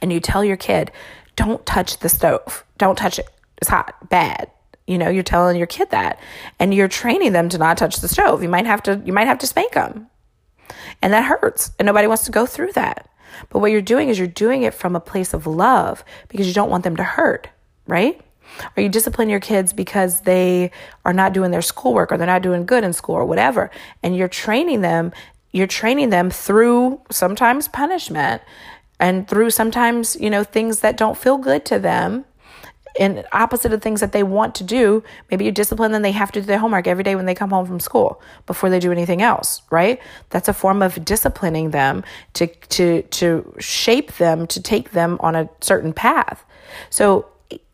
and 0.01 0.13
you 0.13 0.21
tell 0.21 0.45
your 0.45 0.57
kid, 0.57 0.93
don't 1.37 1.65
touch 1.67 1.99
the 1.99 2.09
stove. 2.09 2.65
Don't 2.79 2.97
touch 2.97 3.19
it. 3.19 3.29
It's 3.59 3.71
hot, 3.71 4.09
bad. 4.09 4.51
You 4.87 4.99
know, 4.99 5.09
you're 5.09 5.23
telling 5.23 5.57
your 5.57 5.67
kid 5.67 5.91
that 5.91 6.21
and 6.59 6.75
you're 6.75 6.89
training 6.89 7.33
them 7.33 7.49
to 7.49 7.59
not 7.59 7.79
touch 7.79 8.01
the 8.01 8.09
stove. 8.09 8.43
You 8.43 8.49
might 8.49 8.67
have 8.67 8.83
to 8.85 9.03
you 9.05 9.13
might 9.13 9.27
have 9.27 9.39
to 9.39 9.47
spank 9.47 9.73
them. 9.73 10.09
And 11.01 11.13
that 11.13 11.25
hurts. 11.25 11.73
And 11.79 11.87
nobody 11.87 12.07
wants 12.07 12.25
to 12.25 12.33
go 12.33 12.47
through 12.47 12.73
that. 12.73 13.09
But 13.51 13.59
what 13.59 13.71
you're 13.71 13.83
doing 13.83 14.09
is 14.09 14.19
you're 14.19 14.29
doing 14.29 14.63
it 14.63 14.75
from 14.75 14.95
a 14.95 15.01
place 15.01 15.35
of 15.35 15.47
love 15.47 16.05
because 16.29 16.47
you 16.47 16.55
don't 16.55 16.71
want 16.71 16.85
them 16.85 16.97
to 16.97 17.05
hurt, 17.05 17.49
right? 17.87 18.21
Or 18.77 18.83
you 18.83 18.89
discipline 18.89 19.29
your 19.29 19.41
kids 19.41 19.73
because 19.73 20.21
they 20.21 20.71
are 21.05 21.13
not 21.13 21.33
doing 21.33 21.51
their 21.51 21.63
schoolwork 21.63 22.13
or 22.13 22.17
they're 22.17 22.27
not 22.27 22.43
doing 22.43 22.67
good 22.67 22.85
in 22.85 22.93
school 22.93 23.17
or 23.17 23.25
whatever. 23.25 23.71
And 24.03 24.17
you're 24.17 24.29
training 24.29 24.83
them, 24.83 25.13
you're 25.53 25.67
training 25.67 26.11
them 26.11 26.31
through 26.31 27.01
sometimes 27.11 27.69
punishment 27.69 28.43
and 29.01 29.27
through 29.27 29.51
sometimes, 29.51 30.17
you 30.17 30.31
know, 30.31 30.45
things 30.45 30.81
that 30.81 30.97
don't 30.97 31.19
feel 31.19 31.39
good 31.39 31.65
to 31.67 31.79
them 31.79 32.25
and 32.99 33.25
opposite 33.33 33.73
of 33.73 33.83
things 33.83 34.01
that 34.01 34.13
they 34.13 34.23
want 34.23 34.55
to 34.57 34.65
do. 34.65 35.03
Maybe 35.31 35.45
you 35.45 35.53
discipline 35.53 35.93
them, 35.93 36.03
they 36.03 36.13
have 36.13 36.33
to 36.33 36.41
do 36.41 36.47
their 36.47 36.59
homework 36.59 36.87
every 36.87 37.05
day 37.05 37.17
when 37.17 37.27
they 37.27 37.35
come 37.35 37.51
home 37.51 37.67
from 37.67 37.81
school 37.81 38.21
before 38.47 38.71
they 38.71 38.79
do 38.79 38.93
anything 38.93 39.23
else, 39.23 39.63
right? 39.71 40.01
That's 40.31 40.49
a 40.49 40.55
form 40.55 40.83
of 40.83 41.05
disciplining 41.05 41.71
them 41.71 42.05
to 42.35 42.47
to 42.47 43.03
to 43.03 43.55
shape 43.59 44.13
them 44.15 44.47
to 44.49 44.63
take 44.63 44.91
them 44.93 45.17
on 45.21 45.35
a 45.35 45.49
certain 45.61 45.93
path. 45.93 46.45
So 46.91 47.27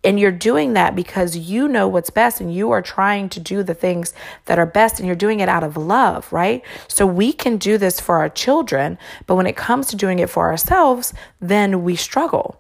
and 0.03 0.19
you're 0.19 0.33
doing 0.33 0.73
that 0.73 0.97
because 0.97 1.37
you 1.37 1.69
know 1.69 1.87
what's 1.87 2.11
best 2.11 2.41
and 2.41 2.53
you 2.53 2.71
are 2.71 2.83
trying 2.83 3.29
to 3.31 3.41
do 3.41 3.63
the 3.63 3.75
things 3.75 4.15
that 4.47 4.59
are 4.59 4.67
best 4.67 4.99
and 4.99 5.07
you're 5.07 5.17
doing 5.17 5.41
it 5.41 5.49
out 5.49 5.63
of 5.63 5.77
love, 5.77 6.33
right? 6.33 6.63
So 6.89 7.07
we 7.07 7.33
can 7.33 7.59
do 7.59 7.77
this 7.77 8.01
for 8.01 8.19
our 8.19 8.29
children, 8.29 8.99
but 9.27 9.37
when 9.37 9.47
it 9.47 9.57
comes 9.57 9.89
to 9.89 9.97
doing 9.97 10.19
it 10.19 10.31
for 10.31 10.51
ourselves, 10.51 11.13
then 11.41 11.83
we 11.83 11.97
struggle. 11.97 12.60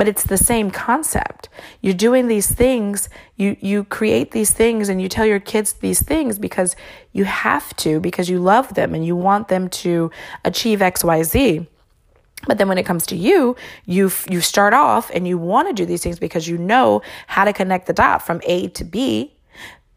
But 0.00 0.08
it's 0.08 0.24
the 0.24 0.38
same 0.38 0.70
concept. 0.70 1.50
You're 1.82 1.92
doing 1.92 2.26
these 2.26 2.50
things, 2.50 3.10
you 3.36 3.58
you 3.60 3.84
create 3.84 4.30
these 4.30 4.50
things 4.50 4.88
and 4.88 5.02
you 5.02 5.10
tell 5.10 5.26
your 5.26 5.40
kids 5.40 5.74
these 5.74 6.00
things 6.02 6.38
because 6.38 6.74
you 7.12 7.24
have 7.26 7.76
to 7.84 8.00
because 8.00 8.30
you 8.30 8.38
love 8.38 8.72
them 8.72 8.94
and 8.94 9.04
you 9.04 9.14
want 9.14 9.48
them 9.48 9.68
to 9.68 10.10
achieve 10.42 10.78
XYZ. 10.78 11.66
But 12.46 12.56
then 12.56 12.66
when 12.66 12.78
it 12.78 12.86
comes 12.86 13.04
to 13.08 13.14
you, 13.14 13.56
you 13.84 14.10
you 14.30 14.40
start 14.40 14.72
off 14.72 15.10
and 15.10 15.28
you 15.28 15.36
want 15.36 15.68
to 15.68 15.74
do 15.74 15.84
these 15.84 16.02
things 16.02 16.18
because 16.18 16.48
you 16.48 16.56
know 16.56 17.02
how 17.26 17.44
to 17.44 17.52
connect 17.52 17.86
the 17.86 17.92
dot 17.92 18.24
from 18.24 18.40
A 18.46 18.68
to 18.68 18.84
B. 18.84 19.34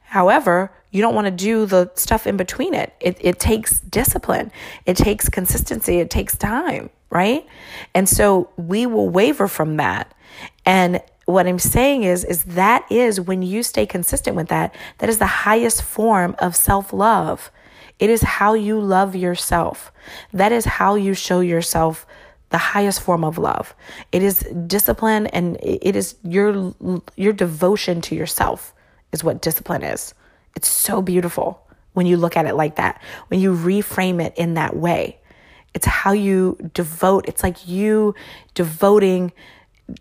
However, 0.01 0.73
you 0.93 1.01
don't 1.01 1.15
want 1.15 1.25
to 1.25 1.31
do 1.31 1.65
the 1.65 1.91
stuff 1.95 2.27
in 2.27 2.37
between 2.37 2.75
it. 2.75 2.93
It 3.01 3.17
it 3.19 3.39
takes 3.39 3.79
discipline. 3.81 4.51
It 4.85 4.95
takes 4.95 5.27
consistency. 5.27 5.99
It 5.99 6.11
takes 6.11 6.37
time, 6.37 6.91
right? 7.09 7.45
And 7.95 8.07
so 8.07 8.51
we 8.57 8.85
will 8.85 9.09
waver 9.09 9.47
from 9.47 9.77
that. 9.77 10.13
And 10.65 11.01
what 11.25 11.47
I'm 11.47 11.57
saying 11.57 12.03
is 12.03 12.23
is 12.23 12.43
that 12.43 12.85
is 12.91 13.19
when 13.19 13.41
you 13.41 13.63
stay 13.63 13.87
consistent 13.87 14.35
with 14.35 14.49
that, 14.49 14.75
that 14.99 15.09
is 15.09 15.17
the 15.17 15.25
highest 15.25 15.81
form 15.81 16.35
of 16.37 16.55
self-love. 16.55 17.51
It 17.97 18.11
is 18.11 18.21
how 18.21 18.53
you 18.53 18.79
love 18.79 19.15
yourself. 19.15 19.91
That 20.31 20.51
is 20.51 20.65
how 20.65 20.93
you 20.93 21.15
show 21.15 21.39
yourself 21.39 22.05
the 22.51 22.59
highest 22.59 23.01
form 23.01 23.23
of 23.23 23.39
love. 23.39 23.73
It 24.11 24.21
is 24.21 24.41
discipline 24.67 25.25
and 25.27 25.57
it 25.63 25.95
is 25.95 26.15
your 26.23 26.75
your 27.15 27.33
devotion 27.33 27.99
to 28.01 28.15
yourself 28.15 28.75
is 29.11 29.23
what 29.23 29.41
discipline 29.41 29.81
is. 29.81 30.13
It's 30.55 30.67
so 30.67 31.01
beautiful 31.01 31.65
when 31.93 32.05
you 32.05 32.17
look 32.17 32.37
at 32.37 32.45
it 32.45 32.55
like 32.55 32.75
that. 32.75 33.01
When 33.27 33.39
you 33.39 33.53
reframe 33.55 34.23
it 34.23 34.33
in 34.37 34.55
that 34.55 34.75
way. 34.75 35.19
It's 35.73 35.85
how 35.85 36.11
you 36.11 36.57
devote. 36.73 37.27
It's 37.27 37.41
like 37.41 37.67
you 37.67 38.13
devoting 38.53 39.31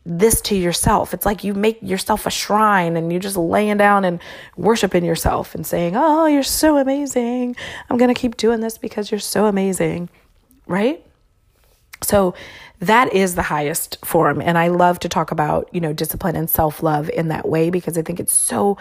this 0.05 0.41
to 0.43 0.55
yourself. 0.55 1.13
It's 1.13 1.27
like 1.27 1.45
you 1.45 1.55
make 1.55 1.79
yourself 1.83 2.27
a 2.27 2.31
shrine 2.31 2.97
and 2.97 3.11
you're 3.11 3.21
just 3.21 3.37
laying 3.37 3.79
down 3.79 4.05
and 4.05 4.21
worshiping 4.57 5.05
yourself 5.05 5.55
and 5.55 5.67
saying, 5.67 5.97
"Oh, 5.97 6.27
you're 6.27 6.43
so 6.43 6.77
amazing. 6.77 7.57
I'm 7.89 7.97
going 7.97 8.13
to 8.15 8.21
keep 8.21 8.37
doing 8.37 8.61
this 8.61 8.79
because 8.79 9.11
you're 9.11 9.21
so 9.21 9.47
amazing." 9.47 10.09
Right? 10.67 11.05
So 12.03 12.35
that 12.81 13.13
is 13.13 13.35
the 13.35 13.43
highest 13.43 14.05
form. 14.05 14.41
And 14.41 14.59
I 14.59 14.69
love 14.69 14.99
to 15.01 15.09
talk 15.09 15.31
about, 15.31 15.69
you 15.73 15.81
know, 15.81 15.93
discipline 15.93 16.37
and 16.37 16.51
self 16.51 16.83
love 16.83 17.09
in 17.11 17.29
that 17.29 17.49
way 17.49 17.71
because 17.71 17.97
I 17.97 18.03
think 18.03 18.21
it's 18.21 18.33
so 18.33 18.77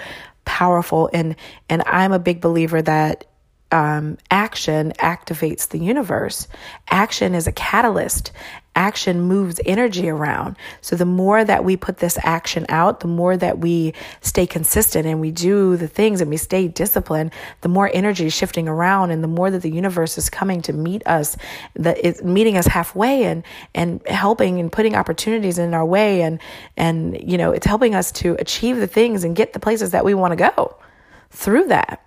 powerful. 0.46 1.10
And, 1.14 1.36
and 1.70 1.84
I'm 1.86 2.12
a 2.12 2.20
big 2.20 2.42
believer 2.42 2.82
that 2.82 3.26
um, 3.72 4.18
action 4.30 4.92
activates 5.00 5.70
the 5.70 5.80
universe. 5.80 6.48
Action 6.90 7.34
is 7.34 7.48
a 7.48 7.52
catalyst. 7.52 8.32
Action 8.76 9.22
moves 9.22 9.60
energy 9.66 10.10
around. 10.10 10.56
So 10.80 10.96
the 10.96 11.06
more 11.06 11.44
that 11.44 11.64
we 11.64 11.76
put 11.76 11.98
this 11.98 12.18
action 12.24 12.66
out, 12.70 13.02
the 13.02 13.08
more 13.08 13.36
that 13.36 13.60
we 13.60 13.94
stay 14.22 14.48
consistent 14.48 15.06
and 15.06 15.20
we 15.20 15.32
do 15.32 15.76
the 15.76 15.88
things 15.88 16.22
and 16.22 16.30
we 16.30 16.38
stay 16.38 16.68
disciplined, 16.68 17.32
the 17.62 17.70
more 17.70 17.92
energy 17.94 18.28
is 18.28 18.34
shifting 18.34 18.68
around 18.68 19.12
and 19.12 19.24
the 19.24 19.28
more 19.28 19.52
that 19.52 19.62
the 19.62 19.72
universe 19.72 20.18
is 20.18 20.30
coming 20.30 20.62
to 20.62 20.74
meet 20.74 21.06
us, 21.06 21.36
that 21.76 21.98
it's 22.02 22.24
meeting 22.24 22.56
us 22.56 22.66
halfway 22.66 23.26
and, 23.26 23.44
and 23.76 24.02
helping 24.08 24.60
and 24.60 24.72
putting 24.72 24.96
opportunities 24.96 25.58
in 25.58 25.74
our 25.74 25.86
way. 25.86 26.22
And, 26.22 26.40
and, 26.78 27.22
you 27.22 27.38
know, 27.38 27.52
it's 27.52 27.66
helping 27.66 27.94
us 27.94 28.12
to 28.14 28.36
achieve 28.40 28.78
the 28.78 28.88
things 28.88 29.24
and 29.24 29.36
get 29.36 29.54
the 29.54 29.60
places 29.60 29.92
that 29.92 30.06
we 30.06 30.14
want 30.14 30.32
to 30.32 30.52
go 30.56 30.78
through 31.30 31.68
that 31.68 32.02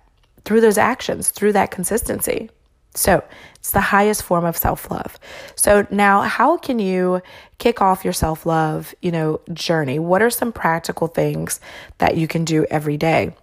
through 0.45 0.61
those 0.61 0.77
actions, 0.77 1.31
through 1.31 1.53
that 1.53 1.71
consistency. 1.71 2.49
So 2.93 3.23
it's 3.65 3.71
the 3.71 3.81
highest 3.81 4.21
form 4.21 4.45
of 4.45 4.55
self 4.55 4.91
love. 4.91 5.17
So 5.55 5.87
now, 5.89 6.21
how 6.21 6.55
can 6.55 6.77
you 6.77 7.23
kick 7.57 7.81
off 7.81 8.03
your 8.03 8.13
self 8.13 8.45
love, 8.45 8.93
you 9.01 9.11
know, 9.11 9.41
journey? 9.53 9.97
What 9.97 10.21
are 10.21 10.29
some 10.29 10.51
practical 10.51 11.07
things 11.07 11.59
that 11.97 12.15
you 12.15 12.27
can 12.27 12.45
do 12.45 12.67
every 12.69 12.95
day? 12.95 13.35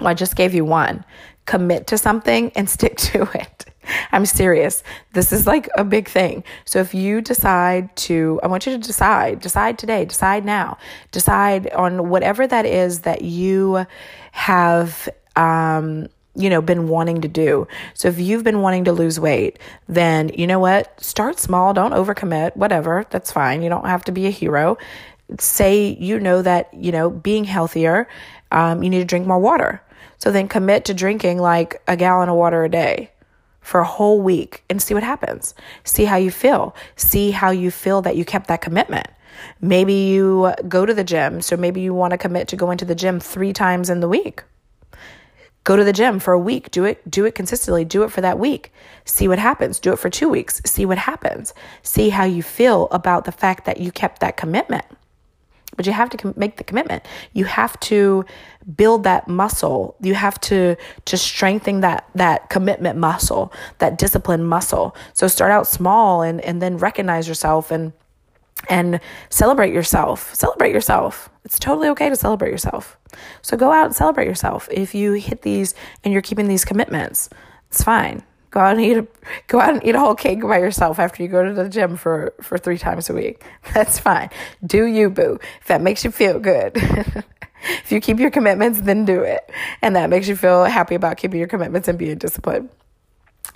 Well, 0.00 0.08
I 0.08 0.14
just 0.14 0.34
gave 0.34 0.54
you 0.54 0.64
one. 0.64 1.04
Commit 1.46 1.86
to 1.86 1.98
something 1.98 2.50
and 2.56 2.68
stick 2.76 2.96
to 2.96 3.28
it. 3.32 3.66
I'm 4.10 4.26
serious. 4.26 4.82
This 5.12 5.32
is 5.32 5.46
like 5.46 5.68
a 5.76 5.84
big 5.84 6.08
thing. 6.08 6.42
So 6.64 6.80
if 6.80 6.92
you 6.92 7.20
decide 7.20 7.94
to, 8.08 8.40
I 8.42 8.48
want 8.48 8.66
you 8.66 8.72
to 8.72 8.78
decide, 8.78 9.38
decide 9.38 9.78
today, 9.78 10.04
decide 10.04 10.44
now, 10.44 10.78
decide 11.12 11.70
on 11.70 12.08
whatever 12.08 12.44
that 12.44 12.66
is 12.66 13.02
that 13.02 13.22
you 13.22 13.86
have 14.32 15.08
um, 15.36 16.08
you 16.36 16.50
know, 16.50 16.60
been 16.60 16.88
wanting 16.88 17.20
to 17.22 17.28
do. 17.28 17.66
So 17.94 18.08
if 18.08 18.18
you've 18.18 18.44
been 18.44 18.60
wanting 18.60 18.84
to 18.84 18.92
lose 18.92 19.20
weight, 19.20 19.58
then 19.88 20.30
you 20.30 20.46
know 20.46 20.58
what? 20.58 21.00
Start 21.02 21.38
small, 21.38 21.72
don't 21.72 21.92
overcommit, 21.92 22.56
whatever. 22.56 23.06
That's 23.10 23.30
fine. 23.30 23.62
You 23.62 23.68
don't 23.68 23.86
have 23.86 24.04
to 24.04 24.12
be 24.12 24.26
a 24.26 24.30
hero. 24.30 24.76
say 25.38 25.96
you 26.00 26.18
know 26.20 26.42
that, 26.42 26.72
you 26.74 26.92
know, 26.92 27.10
being 27.10 27.44
healthier, 27.44 28.08
um, 28.50 28.82
you 28.82 28.90
need 28.90 28.98
to 28.98 29.04
drink 29.04 29.26
more 29.26 29.38
water. 29.38 29.82
So 30.18 30.30
then 30.30 30.48
commit 30.48 30.84
to 30.86 30.94
drinking 30.94 31.38
like 31.38 31.82
a 31.86 31.96
gallon 31.96 32.28
of 32.28 32.36
water 32.36 32.64
a 32.64 32.68
day 32.68 33.10
for 33.60 33.80
a 33.80 33.84
whole 33.84 34.20
week 34.20 34.62
and 34.68 34.80
see 34.80 34.94
what 34.94 35.02
happens. 35.02 35.54
See 35.84 36.04
how 36.04 36.16
you 36.16 36.30
feel. 36.30 36.74
See 36.96 37.30
how 37.30 37.50
you 37.50 37.70
feel 37.70 38.02
that 38.02 38.16
you 38.16 38.24
kept 38.24 38.48
that 38.48 38.60
commitment. 38.60 39.08
Maybe 39.60 39.94
you 39.94 40.52
go 40.68 40.86
to 40.86 40.94
the 40.94 41.04
gym. 41.04 41.40
So 41.40 41.56
maybe 41.56 41.80
you 41.80 41.94
want 41.94 42.12
to 42.12 42.18
commit 42.18 42.48
to 42.48 42.56
going 42.56 42.78
to 42.78 42.84
the 42.84 42.94
gym 42.94 43.20
three 43.20 43.52
times 43.52 43.90
in 43.90 44.00
the 44.00 44.08
week. 44.08 44.44
Go 45.64 45.76
to 45.76 45.84
the 45.84 45.92
gym 45.94 46.20
for 46.20 46.32
a 46.32 46.38
week. 46.38 46.70
Do 46.70 46.84
it, 46.84 47.10
do 47.10 47.24
it 47.24 47.34
consistently. 47.34 47.84
Do 47.84 48.02
it 48.02 48.12
for 48.12 48.20
that 48.20 48.38
week. 48.38 48.72
See 49.06 49.28
what 49.28 49.38
happens. 49.38 49.80
Do 49.80 49.92
it 49.92 49.98
for 49.98 50.10
two 50.10 50.28
weeks. 50.28 50.60
See 50.66 50.84
what 50.84 50.98
happens. 50.98 51.54
See 51.82 52.10
how 52.10 52.24
you 52.24 52.42
feel 52.42 52.88
about 52.90 53.24
the 53.24 53.32
fact 53.32 53.64
that 53.64 53.80
you 53.80 53.90
kept 53.90 54.20
that 54.20 54.36
commitment. 54.36 54.84
But 55.76 55.86
you 55.86 55.92
have 55.92 56.10
to 56.10 56.16
com- 56.16 56.34
make 56.36 56.56
the 56.58 56.64
commitment. 56.64 57.04
You 57.32 57.46
have 57.46 57.80
to 57.80 58.24
build 58.76 59.04
that 59.04 59.26
muscle. 59.26 59.96
You 60.00 60.14
have 60.14 60.40
to 60.42 60.76
to 61.06 61.16
strengthen 61.16 61.80
that 61.80 62.08
that 62.14 62.48
commitment 62.50 62.98
muscle, 62.98 63.52
that 63.78 63.98
discipline 63.98 64.44
muscle. 64.44 64.94
So 65.14 65.26
start 65.26 65.50
out 65.50 65.66
small 65.66 66.22
and 66.22 66.40
and 66.42 66.62
then 66.62 66.76
recognize 66.76 67.26
yourself 67.26 67.70
and 67.72 67.92
and 68.68 69.00
celebrate 69.30 69.72
yourself. 69.72 70.34
Celebrate 70.34 70.72
yourself. 70.72 71.30
It's 71.44 71.58
totally 71.58 71.88
okay 71.90 72.08
to 72.08 72.16
celebrate 72.16 72.50
yourself. 72.50 72.98
So 73.42 73.56
go 73.56 73.72
out 73.72 73.86
and 73.86 73.94
celebrate 73.94 74.26
yourself. 74.26 74.68
If 74.70 74.94
you 74.94 75.12
hit 75.12 75.42
these 75.42 75.74
and 76.02 76.12
you're 76.12 76.22
keeping 76.22 76.48
these 76.48 76.64
commitments, 76.64 77.28
it's 77.70 77.82
fine. 77.82 78.22
Go 78.50 78.60
out 78.60 78.76
and 78.76 78.84
eat 78.84 78.96
a 78.96 79.06
go 79.48 79.60
out 79.60 79.74
and 79.74 79.84
eat 79.84 79.96
a 79.96 79.98
whole 79.98 80.14
cake 80.14 80.40
by 80.40 80.58
yourself 80.58 81.00
after 81.00 81.24
you 81.24 81.28
go 81.28 81.42
to 81.42 81.52
the 81.52 81.68
gym 81.68 81.96
for 81.96 82.32
for 82.40 82.56
three 82.56 82.78
times 82.78 83.10
a 83.10 83.14
week. 83.14 83.42
That's 83.74 83.98
fine. 83.98 84.30
Do 84.64 84.84
you, 84.84 85.10
boo? 85.10 85.40
If 85.60 85.66
that 85.66 85.82
makes 85.82 86.04
you 86.04 86.12
feel 86.12 86.38
good. 86.38 86.72
if 86.76 87.90
you 87.90 88.00
keep 88.00 88.20
your 88.20 88.30
commitments, 88.30 88.80
then 88.80 89.04
do 89.04 89.22
it, 89.22 89.50
and 89.82 89.96
that 89.96 90.08
makes 90.08 90.28
you 90.28 90.36
feel 90.36 90.64
happy 90.64 90.94
about 90.94 91.16
keeping 91.16 91.40
your 91.40 91.48
commitments 91.48 91.88
and 91.88 91.98
being 91.98 92.16
disciplined. 92.16 92.68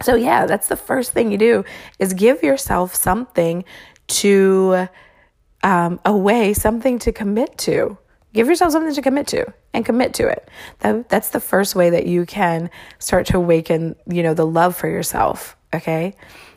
So 0.02 0.14
yeah, 0.14 0.46
that's 0.46 0.68
the 0.68 0.76
first 0.76 1.12
thing 1.12 1.32
you 1.32 1.38
do 1.38 1.64
is 1.98 2.12
give 2.12 2.42
yourself 2.42 2.94
something 2.94 3.64
to 4.08 4.88
um, 5.62 6.00
a 6.04 6.16
way, 6.16 6.52
something 6.52 6.98
to 7.00 7.12
commit 7.12 7.56
to. 7.58 7.98
Give 8.34 8.46
yourself 8.46 8.72
something 8.72 8.94
to 8.94 9.02
commit 9.02 9.26
to 9.28 9.52
and 9.72 9.84
commit 9.84 10.14
to 10.14 10.28
it. 10.28 10.48
That, 10.80 11.08
that's 11.08 11.30
the 11.30 11.40
first 11.40 11.74
way 11.74 11.90
that 11.90 12.06
you 12.06 12.26
can 12.26 12.70
start 12.98 13.26
to 13.26 13.38
awaken, 13.38 13.96
you 14.06 14.22
know, 14.22 14.34
the 14.34 14.46
love 14.46 14.76
for 14.76 14.88
yourself. 14.88 15.56
Okay. 15.74 16.14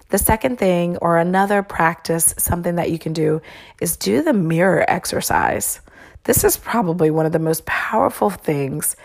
The 0.09 0.17
second 0.17 0.59
thing, 0.59 0.97
or 0.97 1.17
another 1.17 1.63
practice, 1.63 2.33
something 2.37 2.75
that 2.75 2.91
you 2.91 2.99
can 2.99 3.13
do 3.13 3.41
is 3.79 3.95
do 3.95 4.21
the 4.21 4.33
mirror 4.33 4.83
exercise. 4.89 5.79
This 6.25 6.43
is 6.43 6.57
probably 6.57 7.09
one 7.09 7.25
of 7.25 7.31
the 7.31 7.39
most 7.39 7.65
powerful 7.65 8.29
things 8.29 8.97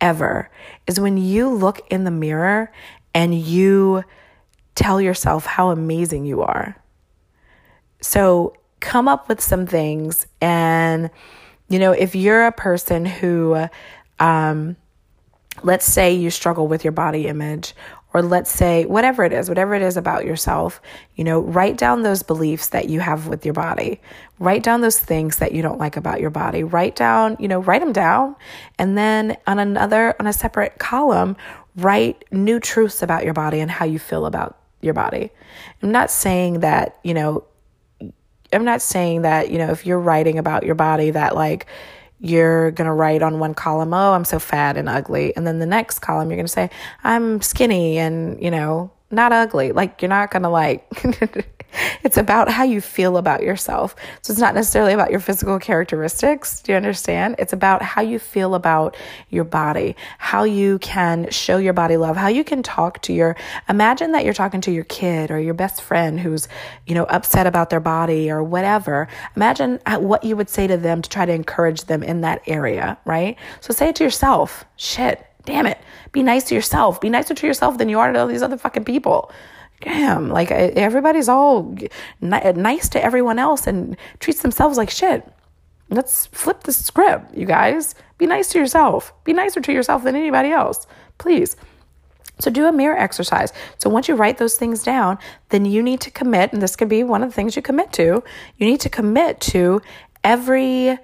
ever 0.00 0.50
is 0.86 1.00
when 1.00 1.16
you 1.16 1.48
look 1.48 1.80
in 1.90 2.04
the 2.04 2.10
mirror 2.10 2.70
and 3.14 3.34
you 3.34 4.04
tell 4.74 5.00
yourself 5.00 5.46
how 5.46 5.70
amazing 5.70 6.24
you 6.24 6.42
are. 6.42 6.76
So 8.00 8.54
come 8.80 9.08
up 9.08 9.28
with 9.28 9.40
some 9.40 9.66
things. 9.66 10.26
And, 10.40 11.10
you 11.68 11.78
know, 11.78 11.92
if 11.92 12.14
you're 12.14 12.46
a 12.46 12.52
person 12.52 13.04
who, 13.04 13.66
um, 14.18 14.76
let's 15.62 15.86
say 15.86 16.14
you 16.14 16.30
struggle 16.30 16.66
with 16.66 16.84
your 16.84 16.92
body 16.92 17.26
image, 17.26 17.74
or 18.12 18.22
let's 18.22 18.50
say 18.50 18.84
whatever 18.86 19.24
it 19.24 19.32
is, 19.32 19.48
whatever 19.48 19.74
it 19.74 19.82
is 19.82 19.96
about 19.96 20.24
yourself, 20.24 20.80
you 21.14 21.22
know, 21.22 21.40
write 21.40 21.76
down 21.76 22.02
those 22.02 22.24
beliefs 22.24 22.68
that 22.68 22.88
you 22.88 22.98
have 22.98 23.28
with 23.28 23.44
your 23.44 23.54
body. 23.54 24.00
Write 24.40 24.64
down 24.64 24.80
those 24.80 24.98
things 24.98 25.36
that 25.36 25.52
you 25.52 25.62
don't 25.62 25.78
like 25.78 25.96
about 25.96 26.20
your 26.20 26.30
body. 26.30 26.64
Write 26.64 26.96
down, 26.96 27.36
you 27.38 27.46
know, 27.46 27.60
write 27.60 27.80
them 27.80 27.92
down. 27.92 28.34
And 28.78 28.98
then 28.98 29.36
on 29.46 29.60
another, 29.60 30.16
on 30.18 30.26
a 30.26 30.32
separate 30.32 30.78
column, 30.78 31.36
write 31.76 32.24
new 32.32 32.58
truths 32.58 33.02
about 33.02 33.24
your 33.24 33.34
body 33.34 33.60
and 33.60 33.70
how 33.70 33.84
you 33.84 34.00
feel 34.00 34.26
about 34.26 34.58
your 34.80 34.94
body. 34.94 35.30
I'm 35.80 35.92
not 35.92 36.10
saying 36.10 36.60
that, 36.60 36.98
you 37.04 37.14
know, 37.14 37.44
I'm 38.52 38.64
not 38.64 38.82
saying 38.82 39.22
that, 39.22 39.50
you 39.50 39.58
know, 39.58 39.70
if 39.70 39.86
you're 39.86 40.00
writing 40.00 40.38
about 40.38 40.64
your 40.64 40.74
body 40.74 41.10
that 41.10 41.34
like 41.34 41.66
you're 42.20 42.70
going 42.72 42.86
to 42.86 42.92
write 42.92 43.22
on 43.22 43.38
one 43.38 43.54
column, 43.54 43.94
oh, 43.94 44.12
I'm 44.12 44.24
so 44.24 44.38
fat 44.38 44.76
and 44.76 44.88
ugly. 44.88 45.34
And 45.36 45.46
then 45.46 45.58
the 45.58 45.66
next 45.66 46.00
column, 46.00 46.30
you're 46.30 46.36
going 46.36 46.46
to 46.46 46.52
say, 46.52 46.70
I'm 47.02 47.40
skinny 47.40 47.98
and, 47.98 48.40
you 48.42 48.50
know, 48.50 48.90
not 49.10 49.32
ugly. 49.32 49.72
Like, 49.72 50.02
you're 50.02 50.10
not 50.10 50.30
going 50.30 50.42
to 50.42 50.50
like, 50.50 50.86
it's 52.02 52.16
about 52.16 52.48
how 52.48 52.64
you 52.64 52.80
feel 52.80 53.16
about 53.16 53.42
yourself. 53.42 53.94
So 54.22 54.32
it's 54.32 54.40
not 54.40 54.54
necessarily 54.54 54.92
about 54.92 55.10
your 55.10 55.20
physical 55.20 55.58
characteristics. 55.58 56.60
Do 56.60 56.72
you 56.72 56.76
understand? 56.76 57.36
It's 57.38 57.52
about 57.52 57.82
how 57.82 58.02
you 58.02 58.18
feel 58.18 58.54
about 58.54 58.96
your 59.28 59.44
body, 59.44 59.96
how 60.18 60.44
you 60.44 60.78
can 60.78 61.30
show 61.30 61.58
your 61.58 61.72
body 61.72 61.96
love, 61.96 62.16
how 62.16 62.28
you 62.28 62.44
can 62.44 62.62
talk 62.62 63.00
to 63.02 63.12
your, 63.12 63.36
imagine 63.68 64.12
that 64.12 64.24
you're 64.24 64.34
talking 64.34 64.60
to 64.62 64.70
your 64.70 64.84
kid 64.84 65.30
or 65.30 65.38
your 65.38 65.54
best 65.54 65.82
friend 65.82 66.20
who's, 66.20 66.48
you 66.86 66.94
know, 66.94 67.04
upset 67.04 67.46
about 67.46 67.70
their 67.70 67.80
body 67.80 68.30
or 68.30 68.42
whatever. 68.42 69.08
Imagine 69.36 69.80
uh, 69.86 69.98
what 69.98 70.24
you 70.24 70.36
would 70.36 70.48
say 70.48 70.66
to 70.66 70.76
them 70.76 71.02
to 71.02 71.10
try 71.10 71.26
to 71.26 71.32
encourage 71.32 71.84
them 71.84 72.02
in 72.02 72.20
that 72.22 72.42
area, 72.46 72.98
right? 73.04 73.36
So 73.60 73.72
say 73.72 73.88
it 73.88 73.96
to 73.96 74.04
yourself. 74.04 74.64
Shit, 74.76 75.24
damn 75.44 75.66
it. 75.66 75.78
Be 76.12 76.22
nice 76.22 76.44
to 76.44 76.54
yourself. 76.54 77.00
Be 77.00 77.08
nicer 77.08 77.34
to 77.34 77.46
yourself 77.46 77.78
than 77.78 77.88
you 77.88 77.98
are 77.98 78.12
to 78.12 78.20
all 78.20 78.26
these 78.26 78.42
other 78.42 78.58
fucking 78.58 78.84
people 78.84 79.30
damn, 79.80 80.28
like 80.28 80.50
everybody's 80.50 81.28
all 81.28 81.74
nice 82.20 82.88
to 82.90 83.02
everyone 83.02 83.38
else 83.38 83.66
and 83.66 83.96
treats 84.18 84.42
themselves 84.42 84.76
like 84.76 84.90
shit. 84.90 85.26
Let's 85.88 86.26
flip 86.26 86.62
the 86.62 86.72
script, 86.72 87.34
you 87.34 87.46
guys. 87.46 87.94
Be 88.18 88.26
nice 88.26 88.50
to 88.50 88.58
yourself. 88.58 89.12
Be 89.24 89.32
nicer 89.32 89.60
to 89.60 89.72
yourself 89.72 90.04
than 90.04 90.14
anybody 90.14 90.50
else, 90.50 90.86
please. 91.18 91.56
So 92.38 92.50
do 92.50 92.66
a 92.66 92.72
mirror 92.72 92.96
exercise. 92.96 93.52
So 93.78 93.90
once 93.90 94.08
you 94.08 94.14
write 94.14 94.38
those 94.38 94.56
things 94.56 94.82
down, 94.82 95.18
then 95.50 95.64
you 95.64 95.82
need 95.82 96.00
to 96.02 96.10
commit, 96.10 96.52
and 96.52 96.62
this 96.62 96.76
could 96.76 96.88
be 96.88 97.02
one 97.02 97.22
of 97.22 97.28
the 97.28 97.34
things 97.34 97.56
you 97.56 97.62
commit 97.62 97.92
to. 97.94 98.22
You 98.56 98.66
need 98.66 98.80
to 98.80 98.88
commit 98.88 99.40
to 99.40 99.82
every, 100.24 100.98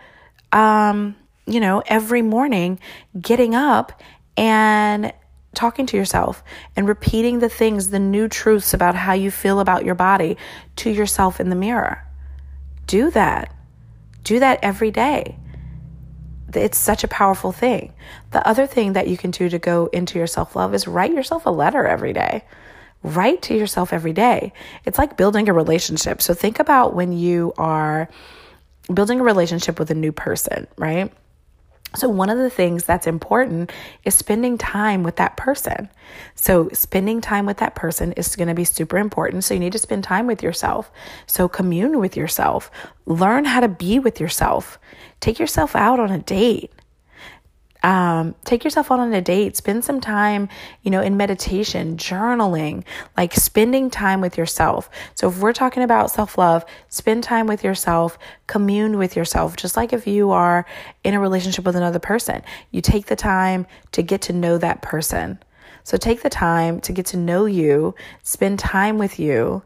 um, 0.53 1.17
you 1.47 1.61
know, 1.61 1.83
every 1.87 2.23
morning 2.23 2.79
getting 3.21 3.55
up 3.55 4.01
and 4.37 5.13
talking 5.57 5.87
to 5.87 5.97
yourself 5.97 6.45
and 6.77 6.87
repeating 6.87 7.39
the 7.39 7.49
things, 7.49 7.91
the 7.91 7.99
new 7.99 8.29
truths 8.29 8.75
about 8.75 8.95
how 8.95 9.13
you 9.13 9.31
feel 9.31 9.59
about 9.59 9.85
your 9.85 9.95
body 9.95 10.37
to 10.77 10.91
yourself 10.91 11.41
in 11.41 11.51
the 11.51 11.57
mirror. 11.57 12.07
Do 12.87 13.11
that. 13.11 13.53
Do 14.23 14.39
that 14.39 14.61
every 14.63 14.91
day. 14.91 15.39
It's 16.55 16.79
such 16.79 17.05
a 17.05 17.09
powerful 17.09 17.53
thing. 17.53 17.93
The 18.31 18.47
other 18.47 18.67
thing 18.67 18.93
that 18.93 19.09
you 19.09 19.17
can 19.17 19.31
do 19.31 19.49
to 19.49 19.59
go 19.59 19.87
into 19.87 20.19
your 20.19 20.27
self 20.27 20.55
love 20.55 20.75
is 20.75 20.87
write 20.87 21.13
yourself 21.13 21.47
a 21.47 21.51
letter 21.51 21.85
every 21.85 22.13
day. 22.13 22.45
Write 23.03 23.43
to 23.43 23.55
yourself 23.55 23.93
every 23.93 24.13
day. 24.13 24.53
It's 24.85 24.99
like 24.99 25.17
building 25.17 25.49
a 25.49 25.53
relationship. 25.53 26.23
So 26.23 26.35
think 26.35 26.61
about 26.61 26.95
when 26.95 27.13
you 27.13 27.53
are 27.59 28.09
building 28.93 29.21
a 29.21 29.25
relationship 29.25 29.79
with 29.79 29.91
a 29.91 29.95
new 29.95 30.13
person, 30.13 30.67
right? 30.77 31.13
So, 31.97 32.09
one 32.09 32.31
of 32.31 32.39
the 32.39 32.51
things 32.51 32.85
that's 32.85 33.07
important 33.07 33.73
is 34.05 34.15
spending 34.15 34.59
time 34.59 35.03
with 35.03 35.17
that 35.17 35.37
person. 35.37 35.89
So, 36.35 36.69
spending 36.73 37.21
time 37.21 37.47
with 37.47 37.57
that 37.59 37.75
person 37.75 38.13
is 38.13 38.37
going 38.37 38.49
to 38.49 38.55
be 38.55 38.65
super 38.65 38.99
important. 38.99 39.45
So, 39.45 39.55
you 39.55 39.61
need 39.61 39.73
to 39.73 39.79
spend 39.79 40.05
time 40.05 40.27
with 40.27 40.43
yourself. 40.43 40.91
So, 41.27 41.49
commune 41.49 41.99
with 41.99 42.17
yourself, 42.17 42.71
learn 43.07 43.45
how 43.45 43.61
to 43.61 43.69
be 43.69 43.99
with 43.99 44.21
yourself, 44.21 44.79
take 45.21 45.39
yourself 45.39 45.75
out 45.75 45.99
on 45.99 46.11
a 46.11 46.19
date. 46.19 46.71
Um, 47.87 48.35
take 48.45 48.65
yourself 48.65 48.91
out 48.91 48.99
on 48.99 49.15
a 49.15 49.23
date, 49.23 49.57
spend 49.57 49.85
some 49.85 50.01
time, 50.01 50.49
you 50.83 50.91
know, 50.91 51.01
in 51.01 51.17
meditation, 51.17 51.97
journaling, 51.97 52.83
like 53.17 53.33
spending 53.33 53.91
time 53.91 54.21
with 54.21 54.37
yourself. 54.37 54.91
So 55.15 55.29
if 55.29 55.39
we're 55.39 55.53
talking 55.53 55.85
about 55.85 56.11
self 56.11 56.37
love, 56.37 56.65
spend 56.89 57.23
time 57.23 57.47
with 57.47 57.63
yourself, 57.63 58.19
commune 58.49 58.99
with 58.99 59.15
yourself, 59.15 59.55
just 59.55 59.77
like 59.77 59.93
if 59.93 60.05
you 60.05 60.33
are 60.33 60.67
in 61.05 61.15
a 61.15 61.21
relationship 61.21 61.65
with 61.65 61.77
another 61.77 62.01
person. 62.01 62.43
You 62.73 62.81
take 62.81 63.07
the 63.07 63.15
time 63.15 63.69
to 63.93 64.03
get 64.03 64.21
to 64.23 64.33
know 64.33 64.59
that 64.59 64.83
person. 64.83 65.39
So 65.85 65.97
take 65.97 66.23
the 66.23 66.29
time 66.29 66.81
to 66.81 66.93
get 66.93 67.07
to 67.07 67.17
know 67.17 67.45
you, 67.45 67.95
spend 68.25 68.59
time 68.59 68.99
with 68.99 69.21
you, 69.21 69.63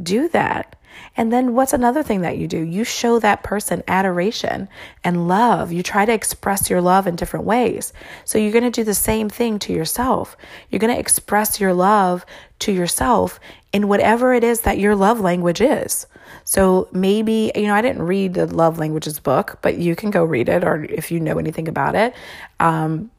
do 0.00 0.28
that. 0.28 0.76
And 1.16 1.32
then 1.32 1.54
what's 1.54 1.72
another 1.72 2.02
thing 2.02 2.22
that 2.22 2.38
you 2.38 2.48
do? 2.48 2.58
You 2.58 2.84
show 2.84 3.18
that 3.18 3.42
person 3.42 3.82
adoration 3.88 4.68
and 5.02 5.28
love. 5.28 5.72
You 5.72 5.82
try 5.82 6.04
to 6.04 6.12
express 6.12 6.68
your 6.68 6.80
love 6.80 7.06
in 7.06 7.16
different 7.16 7.46
ways. 7.46 7.92
So 8.24 8.38
you're 8.38 8.52
going 8.52 8.64
to 8.64 8.70
do 8.70 8.84
the 8.84 8.94
same 8.94 9.28
thing 9.28 9.58
to 9.60 9.72
yourself. 9.72 10.36
You're 10.70 10.80
going 10.80 10.94
to 10.94 11.00
express 11.00 11.60
your 11.60 11.74
love 11.74 12.26
to 12.60 12.72
yourself 12.72 13.40
in 13.72 13.88
whatever 13.88 14.34
it 14.34 14.44
is 14.44 14.62
that 14.62 14.78
your 14.78 14.94
love 14.96 15.20
language 15.20 15.60
is. 15.60 16.06
So 16.44 16.88
maybe, 16.92 17.52
you 17.54 17.66
know, 17.66 17.74
I 17.74 17.82
didn't 17.82 18.02
read 18.02 18.34
the 18.34 18.46
love 18.46 18.78
languages 18.78 19.18
book, 19.18 19.58
but 19.62 19.78
you 19.78 19.96
can 19.96 20.10
go 20.10 20.24
read 20.24 20.48
it 20.48 20.64
or 20.64 20.84
if 20.84 21.10
you 21.10 21.20
know 21.20 21.38
anything 21.38 21.68
about 21.68 21.94
it. 21.94 22.14
Um, 22.60 23.10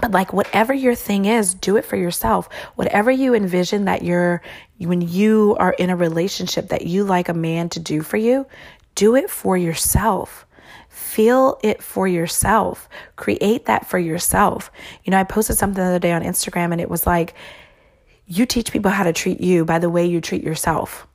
but 0.00 0.12
like 0.12 0.32
whatever 0.32 0.72
your 0.72 0.94
thing 0.94 1.24
is, 1.24 1.54
do 1.54 1.76
it 1.76 1.84
for 1.84 1.96
yourself. 1.96 2.48
Whatever 2.76 3.10
you 3.10 3.34
envision 3.34 3.86
that 3.86 4.02
you're, 4.02 4.42
when 4.78 5.00
you 5.00 5.56
are 5.58 5.72
in 5.72 5.90
a 5.90 5.96
relationship 5.96 6.68
that 6.68 6.86
you 6.86 7.04
like 7.04 7.28
a 7.28 7.34
man 7.34 7.68
to 7.70 7.80
do 7.80 8.02
for 8.02 8.16
you, 8.16 8.46
do 8.94 9.16
it 9.16 9.30
for 9.30 9.56
yourself. 9.56 10.44
feel 10.88 11.58
it 11.62 11.82
for 11.82 12.08
yourself. 12.08 12.88
Create 13.16 13.66
that 13.66 13.86
for 13.86 13.98
yourself. 13.98 14.70
You 15.04 15.10
know, 15.10 15.18
I 15.18 15.24
posted 15.24 15.56
something 15.56 15.82
the 15.82 15.88
other 15.88 15.98
day 15.98 16.12
on 16.12 16.22
Instagram 16.22 16.72
and 16.72 16.80
it 16.80 16.90
was 16.90 17.06
like, 17.06 17.34
you 18.26 18.46
teach 18.46 18.72
people 18.72 18.90
how 18.90 19.04
to 19.04 19.12
treat 19.12 19.40
you 19.40 19.64
by 19.64 19.78
the 19.78 19.90
way 19.90 20.06
you 20.06 20.20
treat 20.20 20.42
yourself. 20.42 21.06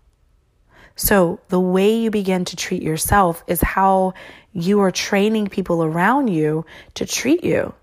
So, 0.95 1.39
the 1.49 1.59
way 1.59 1.95
you 1.95 2.11
begin 2.11 2.45
to 2.45 2.55
treat 2.55 2.83
yourself 2.83 3.43
is 3.47 3.61
how 3.61 4.13
you 4.51 4.79
are 4.81 4.91
training 4.91 5.47
people 5.47 5.83
around 5.83 6.27
you 6.27 6.65
to 6.95 7.05
treat 7.05 7.43
you. 7.43 7.73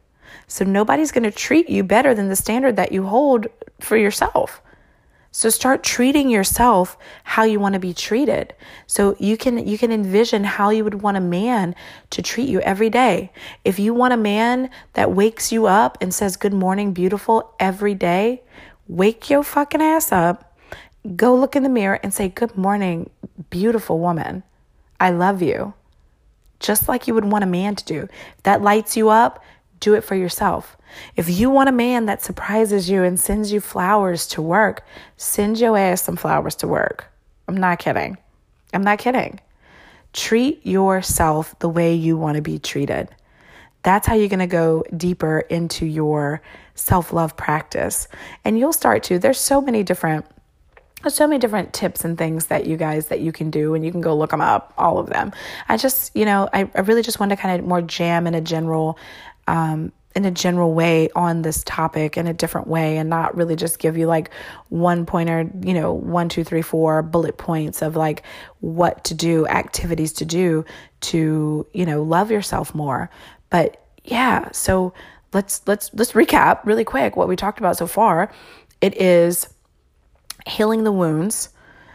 So, 0.50 0.64
nobody's 0.64 1.12
going 1.12 1.24
to 1.24 1.30
treat 1.30 1.68
you 1.70 1.84
better 1.84 2.14
than 2.14 2.28
the 2.28 2.36
standard 2.36 2.76
that 2.76 2.92
you 2.92 3.06
hold 3.06 3.46
for 3.80 3.96
yourself. 3.96 4.60
So 5.32 5.48
start 5.48 5.84
treating 5.84 6.28
yourself 6.28 6.98
how 7.22 7.44
you 7.44 7.60
want 7.60 7.74
to 7.74 7.78
be 7.78 7.94
treated. 7.94 8.52
So 8.86 9.14
you 9.20 9.36
can 9.36 9.64
you 9.66 9.78
can 9.78 9.92
envision 9.92 10.42
how 10.42 10.70
you 10.70 10.82
would 10.82 11.02
want 11.02 11.16
a 11.16 11.20
man 11.20 11.76
to 12.10 12.20
treat 12.20 12.48
you 12.48 12.60
every 12.60 12.90
day. 12.90 13.30
If 13.64 13.78
you 13.78 13.94
want 13.94 14.12
a 14.12 14.16
man 14.16 14.70
that 14.94 15.12
wakes 15.12 15.52
you 15.52 15.66
up 15.66 15.98
and 16.00 16.12
says 16.12 16.36
good 16.36 16.52
morning 16.52 16.92
beautiful 16.92 17.54
every 17.60 17.94
day, 17.94 18.42
wake 18.88 19.30
your 19.30 19.44
fucking 19.44 19.80
ass 19.80 20.10
up. 20.10 20.58
Go 21.14 21.34
look 21.36 21.54
in 21.54 21.62
the 21.62 21.68
mirror 21.68 22.00
and 22.02 22.12
say 22.12 22.28
good 22.28 22.56
morning 22.56 23.08
beautiful 23.50 24.00
woman. 24.00 24.42
I 24.98 25.10
love 25.10 25.42
you. 25.42 25.74
Just 26.58 26.88
like 26.88 27.06
you 27.06 27.14
would 27.14 27.24
want 27.24 27.44
a 27.44 27.46
man 27.46 27.76
to 27.76 27.84
do. 27.84 28.08
If 28.36 28.42
that 28.42 28.62
lights 28.62 28.96
you 28.96 29.08
up, 29.10 29.42
do 29.80 29.94
it 29.94 30.04
for 30.04 30.14
yourself. 30.14 30.76
If 31.16 31.28
you 31.28 31.50
want 31.50 31.68
a 31.68 31.72
man 31.72 32.06
that 32.06 32.22
surprises 32.22 32.90
you 32.90 33.02
and 33.02 33.18
sends 33.18 33.52
you 33.52 33.60
flowers 33.60 34.26
to 34.28 34.42
work, 34.42 34.84
send 35.16 35.58
your 35.58 35.76
ass 35.76 36.02
some 36.02 36.16
flowers 36.16 36.54
to 36.56 36.68
work. 36.68 37.06
I'm 37.48 37.56
not 37.56 37.78
kidding. 37.78 38.16
I'm 38.72 38.82
not 38.82 38.98
kidding. 38.98 39.40
Treat 40.12 40.64
yourself 40.66 41.58
the 41.58 41.68
way 41.68 41.94
you 41.94 42.16
want 42.16 42.36
to 42.36 42.42
be 42.42 42.58
treated. 42.58 43.08
That's 43.82 44.06
how 44.06 44.14
you're 44.14 44.28
going 44.28 44.40
to 44.40 44.46
go 44.46 44.84
deeper 44.96 45.40
into 45.40 45.86
your 45.86 46.42
self 46.74 47.12
love 47.12 47.36
practice. 47.36 48.08
And 48.44 48.58
you'll 48.58 48.72
start 48.72 49.04
to, 49.04 49.18
there's 49.18 49.38
so 49.38 49.60
many 49.60 49.82
different 49.82 50.26
there's 51.02 51.14
so 51.14 51.26
many 51.26 51.38
different 51.38 51.72
tips 51.72 52.04
and 52.04 52.18
things 52.18 52.46
that 52.46 52.66
you 52.66 52.76
guys 52.76 53.08
that 53.08 53.20
you 53.20 53.32
can 53.32 53.50
do 53.50 53.74
and 53.74 53.84
you 53.84 53.90
can 53.90 54.02
go 54.02 54.14
look 54.14 54.30
them 54.30 54.40
up 54.40 54.74
all 54.76 54.98
of 54.98 55.06
them 55.06 55.32
i 55.68 55.76
just 55.76 56.14
you 56.14 56.24
know 56.24 56.48
i, 56.52 56.68
I 56.74 56.80
really 56.80 57.02
just 57.02 57.18
want 57.18 57.30
to 57.30 57.36
kind 57.36 57.58
of 57.58 57.66
more 57.66 57.80
jam 57.80 58.26
in 58.26 58.34
a 58.34 58.40
general 58.40 58.98
um, 59.50 59.92
in 60.14 60.24
a 60.24 60.30
general 60.30 60.72
way 60.74 61.10
on 61.16 61.42
this 61.42 61.62
topic 61.64 62.16
in 62.16 62.26
a 62.28 62.32
different 62.32 62.68
way 62.68 62.98
and 62.98 63.10
not 63.10 63.36
really 63.36 63.56
just 63.56 63.78
give 63.80 63.96
you 63.96 64.06
like 64.06 64.30
one 64.68 65.04
pointer, 65.06 65.50
you 65.64 65.74
know, 65.74 65.92
one, 65.92 66.28
two, 66.28 66.44
three, 66.44 66.62
four 66.62 67.02
bullet 67.02 67.36
points 67.36 67.82
of 67.82 67.96
like 67.96 68.22
what 68.60 69.02
to 69.04 69.14
do, 69.14 69.46
activities 69.48 70.12
to 70.12 70.24
do 70.24 70.64
to, 71.00 71.66
you 71.72 71.84
know, 71.84 72.02
love 72.02 72.30
yourself 72.30 72.74
more. 72.74 73.10
But 73.50 73.84
yeah, 74.04 74.50
so 74.52 74.94
let's 75.32 75.62
let's 75.66 75.90
let's 75.94 76.12
recap 76.12 76.64
really 76.64 76.84
quick 76.84 77.16
what 77.16 77.28
we 77.28 77.34
talked 77.34 77.58
about 77.58 77.76
so 77.76 77.86
far. 77.86 78.32
It 78.80 78.96
is 79.00 79.52
healing 80.46 80.84
the 80.84 80.92
wounds 80.92 81.50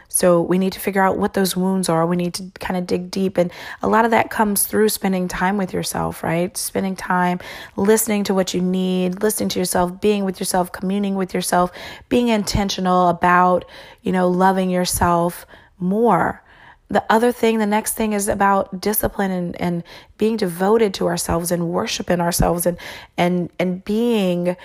so 0.08 0.40
we 0.40 0.58
need 0.58 0.72
to 0.72 0.80
figure 0.80 1.02
out 1.02 1.18
what 1.18 1.34
those 1.34 1.56
wounds 1.56 1.88
are. 1.88 2.06
We 2.06 2.16
need 2.16 2.34
to 2.34 2.50
kind 2.58 2.76
of 2.76 2.86
dig 2.86 3.10
deep. 3.10 3.36
And 3.36 3.52
a 3.82 3.88
lot 3.88 4.04
of 4.04 4.10
that 4.12 4.30
comes 4.30 4.66
through 4.66 4.88
spending 4.88 5.28
time 5.28 5.56
with 5.56 5.72
yourself, 5.72 6.22
right? 6.22 6.56
Spending 6.56 6.96
time 6.96 7.40
listening 7.76 8.24
to 8.24 8.34
what 8.34 8.54
you 8.54 8.62
need, 8.62 9.22
listening 9.22 9.48
to 9.50 9.58
yourself, 9.58 10.00
being 10.00 10.24
with 10.24 10.40
yourself, 10.40 10.72
communing 10.72 11.16
with 11.16 11.34
yourself, 11.34 11.70
being 12.08 12.28
intentional 12.28 13.08
about, 13.08 13.64
you 14.02 14.12
know, 14.12 14.28
loving 14.28 14.70
yourself 14.70 15.46
more. 15.78 16.42
The 16.88 17.04
other 17.10 17.32
thing, 17.32 17.58
the 17.58 17.66
next 17.66 17.94
thing 17.94 18.12
is 18.12 18.28
about 18.28 18.80
discipline 18.80 19.32
and, 19.32 19.60
and 19.60 19.82
being 20.18 20.36
devoted 20.36 20.94
to 20.94 21.06
ourselves 21.06 21.50
and 21.50 21.68
worshiping 21.70 22.20
ourselves 22.20 22.64
and 22.64 22.78
and 23.18 23.50
and 23.58 23.84
being 23.84 24.56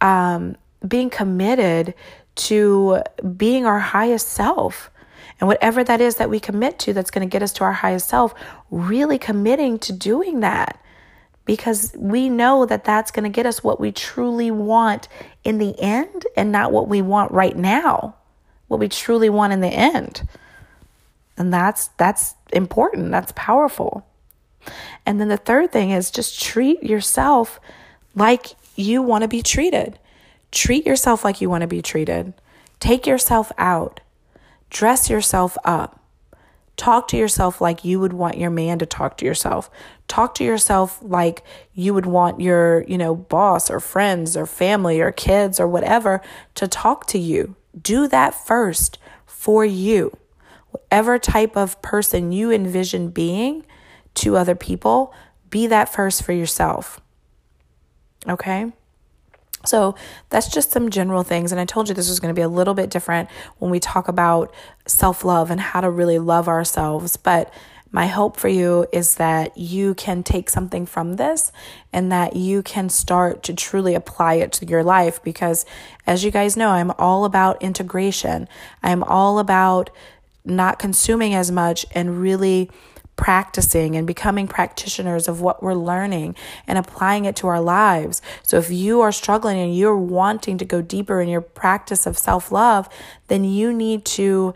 um 0.00 0.56
being 0.88 1.10
committed 1.10 1.92
to 2.40 3.02
being 3.36 3.66
our 3.66 3.78
highest 3.78 4.28
self. 4.28 4.90
And 5.38 5.48
whatever 5.48 5.82
that 5.84 6.00
is 6.00 6.16
that 6.16 6.28
we 6.28 6.38
commit 6.38 6.78
to 6.80 6.92
that's 6.92 7.10
going 7.10 7.26
to 7.26 7.32
get 7.32 7.42
us 7.42 7.52
to 7.54 7.64
our 7.64 7.72
highest 7.72 8.08
self, 8.08 8.34
really 8.70 9.18
committing 9.18 9.78
to 9.80 9.92
doing 9.92 10.40
that 10.40 10.78
because 11.44 11.92
we 11.96 12.28
know 12.28 12.66
that 12.66 12.84
that's 12.84 13.10
going 13.10 13.24
to 13.24 13.34
get 13.34 13.46
us 13.46 13.64
what 13.64 13.80
we 13.80 13.90
truly 13.90 14.50
want 14.50 15.08
in 15.42 15.58
the 15.58 15.74
end 15.80 16.26
and 16.36 16.52
not 16.52 16.72
what 16.72 16.88
we 16.88 17.02
want 17.02 17.32
right 17.32 17.56
now. 17.56 18.14
What 18.68 18.78
we 18.78 18.88
truly 18.88 19.28
want 19.28 19.52
in 19.52 19.60
the 19.60 19.68
end. 19.68 20.28
And 21.36 21.52
that's 21.52 21.88
that's 21.96 22.34
important. 22.52 23.10
That's 23.10 23.32
powerful. 23.34 24.06
And 25.04 25.20
then 25.20 25.28
the 25.28 25.36
third 25.36 25.72
thing 25.72 25.90
is 25.90 26.10
just 26.10 26.40
treat 26.40 26.82
yourself 26.82 27.58
like 28.14 28.48
you 28.76 29.02
want 29.02 29.22
to 29.22 29.28
be 29.28 29.42
treated. 29.42 29.98
Treat 30.52 30.86
yourself 30.86 31.24
like 31.24 31.40
you 31.40 31.48
want 31.48 31.62
to 31.62 31.68
be 31.68 31.82
treated. 31.82 32.34
Take 32.80 33.06
yourself 33.06 33.52
out. 33.58 34.00
Dress 34.70 35.10
yourself 35.10 35.56
up. 35.64 36.00
Talk 36.76 37.08
to 37.08 37.16
yourself 37.16 37.60
like 37.60 37.84
you 37.84 38.00
would 38.00 38.14
want 38.14 38.38
your 38.38 38.48
man 38.48 38.78
to 38.78 38.86
talk 38.86 39.18
to 39.18 39.26
yourself. 39.26 39.70
Talk 40.08 40.34
to 40.36 40.44
yourself 40.44 40.98
like 41.02 41.44
you 41.74 41.92
would 41.92 42.06
want 42.06 42.40
your, 42.40 42.84
you 42.84 42.96
know, 42.96 43.14
boss 43.14 43.70
or 43.70 43.80
friends 43.80 44.36
or 44.36 44.46
family 44.46 45.00
or 45.00 45.12
kids 45.12 45.60
or 45.60 45.68
whatever 45.68 46.22
to 46.54 46.66
talk 46.66 47.06
to 47.08 47.18
you. 47.18 47.54
Do 47.80 48.08
that 48.08 48.34
first 48.34 48.98
for 49.26 49.64
you. 49.64 50.16
Whatever 50.70 51.18
type 51.18 51.56
of 51.56 51.80
person 51.82 52.32
you 52.32 52.50
envision 52.50 53.10
being 53.10 53.66
to 54.14 54.36
other 54.36 54.54
people, 54.54 55.12
be 55.50 55.66
that 55.66 55.92
first 55.92 56.22
for 56.22 56.32
yourself. 56.32 57.00
Okay? 58.26 58.72
So 59.66 59.94
that's 60.30 60.48
just 60.48 60.72
some 60.72 60.90
general 60.90 61.22
things. 61.22 61.52
And 61.52 61.60
I 61.60 61.64
told 61.64 61.88
you 61.88 61.94
this 61.94 62.08
was 62.08 62.20
going 62.20 62.34
to 62.34 62.38
be 62.38 62.42
a 62.42 62.48
little 62.48 62.74
bit 62.74 62.90
different 62.90 63.28
when 63.58 63.70
we 63.70 63.80
talk 63.80 64.08
about 64.08 64.54
self 64.86 65.24
love 65.24 65.50
and 65.50 65.60
how 65.60 65.80
to 65.80 65.90
really 65.90 66.18
love 66.18 66.48
ourselves. 66.48 67.16
But 67.16 67.52
my 67.92 68.06
hope 68.06 68.36
for 68.36 68.48
you 68.48 68.86
is 68.92 69.16
that 69.16 69.56
you 69.58 69.94
can 69.94 70.22
take 70.22 70.48
something 70.48 70.86
from 70.86 71.16
this 71.16 71.50
and 71.92 72.12
that 72.12 72.36
you 72.36 72.62
can 72.62 72.88
start 72.88 73.42
to 73.44 73.54
truly 73.54 73.94
apply 73.94 74.34
it 74.34 74.52
to 74.52 74.66
your 74.66 74.84
life. 74.84 75.22
Because 75.22 75.66
as 76.06 76.24
you 76.24 76.30
guys 76.30 76.56
know, 76.56 76.70
I'm 76.70 76.92
all 76.92 77.24
about 77.24 77.62
integration, 77.62 78.48
I'm 78.82 79.02
all 79.02 79.38
about 79.40 79.90
not 80.44 80.78
consuming 80.78 81.34
as 81.34 81.50
much 81.50 81.84
and 81.92 82.20
really 82.20 82.70
practicing 83.20 83.96
and 83.96 84.06
becoming 84.06 84.48
practitioners 84.48 85.28
of 85.28 85.42
what 85.42 85.62
we're 85.62 85.74
learning 85.74 86.34
and 86.66 86.78
applying 86.78 87.26
it 87.26 87.36
to 87.36 87.46
our 87.46 87.60
lives. 87.60 88.22
So 88.42 88.56
if 88.56 88.70
you 88.70 89.02
are 89.02 89.12
struggling 89.12 89.58
and 89.58 89.76
you're 89.76 89.94
wanting 89.94 90.56
to 90.56 90.64
go 90.64 90.80
deeper 90.80 91.20
in 91.20 91.28
your 91.28 91.42
practice 91.42 92.06
of 92.06 92.16
self-love, 92.16 92.88
then 93.28 93.44
you 93.44 93.74
need 93.74 94.06
to 94.06 94.54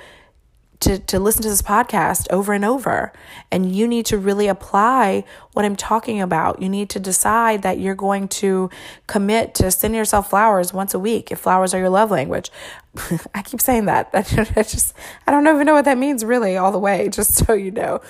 to, 0.80 0.98
to 0.98 1.18
listen 1.18 1.42
to 1.42 1.48
this 1.48 1.62
podcast 1.62 2.26
over 2.30 2.52
and 2.52 2.64
over. 2.64 3.12
And 3.50 3.74
you 3.74 3.86
need 3.86 4.06
to 4.06 4.18
really 4.18 4.48
apply 4.48 5.24
what 5.52 5.64
I'm 5.64 5.76
talking 5.76 6.20
about. 6.20 6.60
You 6.60 6.68
need 6.68 6.90
to 6.90 7.00
decide 7.00 7.62
that 7.62 7.78
you're 7.78 7.94
going 7.94 8.28
to 8.28 8.68
commit 9.06 9.54
to 9.56 9.70
send 9.70 9.94
yourself 9.94 10.28
flowers 10.28 10.74
once 10.74 10.92
a 10.92 10.98
week 10.98 11.30
if 11.30 11.38
flowers 11.38 11.72
are 11.72 11.78
your 11.78 11.90
love 11.90 12.10
language. 12.10 12.50
I 13.34 13.42
keep 13.42 13.60
saying 13.60 13.86
that. 13.86 14.10
That 14.54 14.68
just 14.68 14.94
I 15.26 15.30
don't 15.30 15.46
even 15.46 15.64
know 15.66 15.74
what 15.74 15.86
that 15.86 15.96
means 15.96 16.24
really 16.24 16.56
all 16.56 16.72
the 16.72 16.78
way, 16.78 17.08
just 17.08 17.32
so 17.34 17.54
you 17.54 17.70
know. 17.70 18.00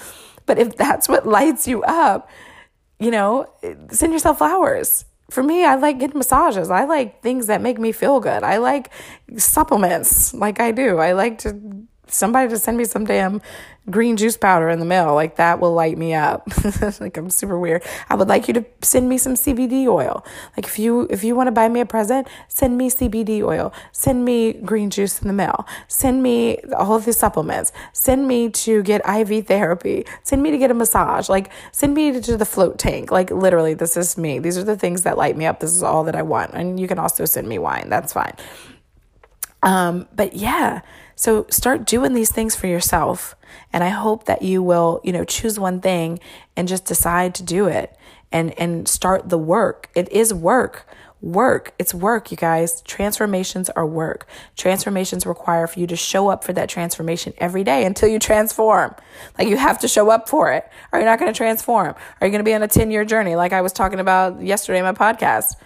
But 0.46 0.58
if 0.58 0.76
that's 0.76 1.08
what 1.08 1.26
lights 1.26 1.66
you 1.66 1.82
up, 1.82 2.28
you 2.98 3.10
know, 3.10 3.50
send 3.90 4.12
yourself 4.12 4.38
flowers. 4.38 5.04
For 5.30 5.42
me, 5.42 5.64
I 5.64 5.74
like 5.76 5.98
getting 5.98 6.18
massages. 6.18 6.70
I 6.70 6.84
like 6.84 7.22
things 7.22 7.46
that 7.46 7.60
make 7.60 7.78
me 7.78 7.92
feel 7.92 8.20
good. 8.20 8.42
I 8.42 8.58
like 8.58 8.90
supplements 9.36 10.34
like 10.34 10.60
I 10.60 10.70
do. 10.70 10.98
I 10.98 11.12
like 11.12 11.38
to 11.38 11.86
somebody 12.08 12.48
to 12.48 12.58
send 12.58 12.76
me 12.76 12.84
some 12.84 13.04
damn 13.04 13.40
green 13.90 14.16
juice 14.16 14.36
powder 14.36 14.70
in 14.70 14.78
the 14.78 14.84
mail. 14.84 15.14
Like 15.14 15.36
that 15.36 15.60
will 15.60 15.72
light 15.72 15.98
me 15.98 16.14
up. 16.14 16.48
like 17.00 17.16
I'm 17.16 17.30
super 17.30 17.58
weird. 17.58 17.82
I 18.08 18.14
would 18.14 18.28
like 18.28 18.48
you 18.48 18.54
to 18.54 18.64
send 18.82 19.08
me 19.08 19.18
some 19.18 19.34
CBD 19.34 19.86
oil. 19.86 20.24
Like 20.56 20.66
if 20.66 20.78
you 20.78 21.06
if 21.10 21.22
you 21.22 21.34
want 21.34 21.48
to 21.48 21.52
buy 21.52 21.68
me 21.68 21.80
a 21.80 21.86
present, 21.86 22.26
send 22.48 22.78
me 22.78 22.90
CBD 22.90 23.42
oil. 23.42 23.72
Send 23.92 24.24
me 24.24 24.52
green 24.52 24.90
juice 24.90 25.20
in 25.20 25.28
the 25.28 25.34
mail. 25.34 25.66
Send 25.88 26.22
me 26.22 26.58
all 26.76 26.94
of 26.94 27.04
the 27.04 27.12
supplements. 27.12 27.72
Send 27.92 28.26
me 28.26 28.48
to 28.50 28.82
get 28.82 29.02
IV 29.06 29.46
therapy. 29.46 30.06
Send 30.22 30.42
me 30.42 30.50
to 30.50 30.58
get 30.58 30.70
a 30.70 30.74
massage. 30.74 31.28
Like 31.28 31.50
send 31.72 31.94
me 31.94 32.18
to 32.20 32.36
the 32.36 32.46
float 32.46 32.78
tank. 32.78 33.10
Like 33.10 33.30
literally 33.30 33.74
this 33.74 33.96
is 33.96 34.16
me. 34.16 34.38
These 34.38 34.56
are 34.56 34.64
the 34.64 34.76
things 34.76 35.02
that 35.02 35.18
light 35.18 35.36
me 35.36 35.46
up. 35.46 35.60
This 35.60 35.74
is 35.74 35.82
all 35.82 36.04
that 36.04 36.16
I 36.16 36.22
want. 36.22 36.52
And 36.54 36.80
you 36.80 36.88
can 36.88 36.98
also 36.98 37.24
send 37.24 37.48
me 37.48 37.58
wine. 37.58 37.88
That's 37.90 38.12
fine. 38.12 38.34
Um 39.62 40.08
but 40.14 40.34
yeah, 40.34 40.80
so 41.24 41.46
start 41.48 41.86
doing 41.86 42.12
these 42.12 42.30
things 42.30 42.54
for 42.54 42.66
yourself. 42.66 43.34
And 43.72 43.82
I 43.82 43.88
hope 43.88 44.26
that 44.26 44.42
you 44.42 44.62
will, 44.62 45.00
you 45.02 45.10
know, 45.10 45.24
choose 45.24 45.58
one 45.58 45.80
thing 45.80 46.20
and 46.54 46.68
just 46.68 46.84
decide 46.84 47.34
to 47.36 47.42
do 47.42 47.66
it 47.66 47.96
and, 48.30 48.52
and 48.60 48.86
start 48.86 49.30
the 49.30 49.38
work. 49.38 49.88
It 49.94 50.12
is 50.12 50.34
work. 50.34 50.86
work. 51.22 51.72
It's 51.78 51.94
work, 51.94 52.30
you 52.30 52.36
guys. 52.36 52.82
Transformations 52.82 53.70
are 53.70 53.86
work. 53.86 54.28
Transformations 54.54 55.24
require 55.24 55.66
for 55.66 55.80
you 55.80 55.86
to 55.86 55.96
show 55.96 56.28
up 56.28 56.44
for 56.44 56.52
that 56.52 56.68
transformation 56.68 57.32
every 57.38 57.64
day 57.64 57.86
until 57.86 58.10
you 58.10 58.18
transform. 58.18 58.94
Like 59.38 59.48
you 59.48 59.56
have 59.56 59.78
to 59.78 59.88
show 59.88 60.10
up 60.10 60.28
for 60.28 60.52
it. 60.52 60.68
Are 60.92 60.98
you 60.98 61.06
not 61.06 61.18
going 61.18 61.32
to 61.32 61.36
transform? 61.36 61.94
Are 62.20 62.26
you 62.26 62.30
going 62.32 62.44
to 62.44 62.50
be 62.50 62.52
on 62.52 62.62
a 62.62 62.68
10 62.68 62.90
year 62.90 63.06
journey 63.06 63.34
like 63.34 63.54
I 63.54 63.62
was 63.62 63.72
talking 63.72 63.98
about 63.98 64.42
yesterday 64.42 64.80
in 64.80 64.84
my 64.84 64.92
podcast? 64.92 65.56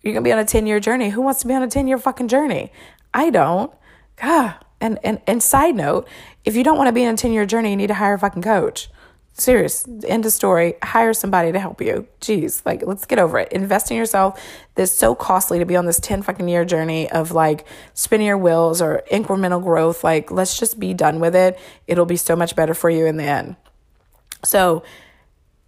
You're 0.00 0.12
going 0.12 0.22
to 0.22 0.28
be 0.28 0.32
on 0.32 0.38
a 0.38 0.44
10 0.44 0.68
year 0.68 0.78
journey. 0.78 1.08
Who 1.08 1.22
wants 1.22 1.40
to 1.40 1.48
be 1.48 1.54
on 1.54 1.64
a 1.64 1.68
10 1.68 1.88
year 1.88 1.98
fucking 1.98 2.28
journey? 2.28 2.70
I 3.12 3.30
don't. 3.30 3.72
God. 4.14 4.64
And, 4.80 4.98
and, 5.02 5.20
and 5.26 5.42
side 5.42 5.74
note, 5.74 6.06
if 6.44 6.54
you 6.54 6.62
don't 6.62 6.76
want 6.76 6.88
to 6.88 6.92
be 6.92 7.04
on 7.04 7.14
a 7.14 7.16
10 7.16 7.32
year 7.32 7.46
journey, 7.46 7.70
you 7.70 7.76
need 7.76 7.88
to 7.88 7.94
hire 7.94 8.14
a 8.14 8.18
fucking 8.18 8.42
coach. 8.42 8.88
Serious. 9.38 9.86
End 10.04 10.26
of 10.26 10.32
story. 10.32 10.74
Hire 10.82 11.14
somebody 11.14 11.52
to 11.52 11.60
help 11.60 11.80
you. 11.80 12.08
Jeez, 12.20 12.60
like 12.66 12.82
let's 12.84 13.06
get 13.06 13.20
over 13.20 13.38
it. 13.38 13.52
Invest 13.52 13.88
in 13.90 13.96
yourself. 13.96 14.42
This 14.74 14.90
so 14.90 15.14
costly 15.14 15.60
to 15.60 15.64
be 15.64 15.76
on 15.76 15.86
this 15.86 16.00
10 16.00 16.22
fucking 16.22 16.48
year 16.48 16.64
journey 16.64 17.08
of 17.08 17.30
like 17.30 17.64
spinning 17.94 18.26
your 18.26 18.36
wheels 18.36 18.82
or 18.82 19.04
incremental 19.12 19.62
growth. 19.62 20.02
Like 20.02 20.32
let's 20.32 20.58
just 20.58 20.80
be 20.80 20.92
done 20.92 21.20
with 21.20 21.36
it. 21.36 21.56
It'll 21.86 22.04
be 22.04 22.16
so 22.16 22.34
much 22.34 22.56
better 22.56 22.74
for 22.74 22.90
you 22.90 23.06
in 23.06 23.16
the 23.16 23.24
end. 23.24 23.54
So 24.44 24.82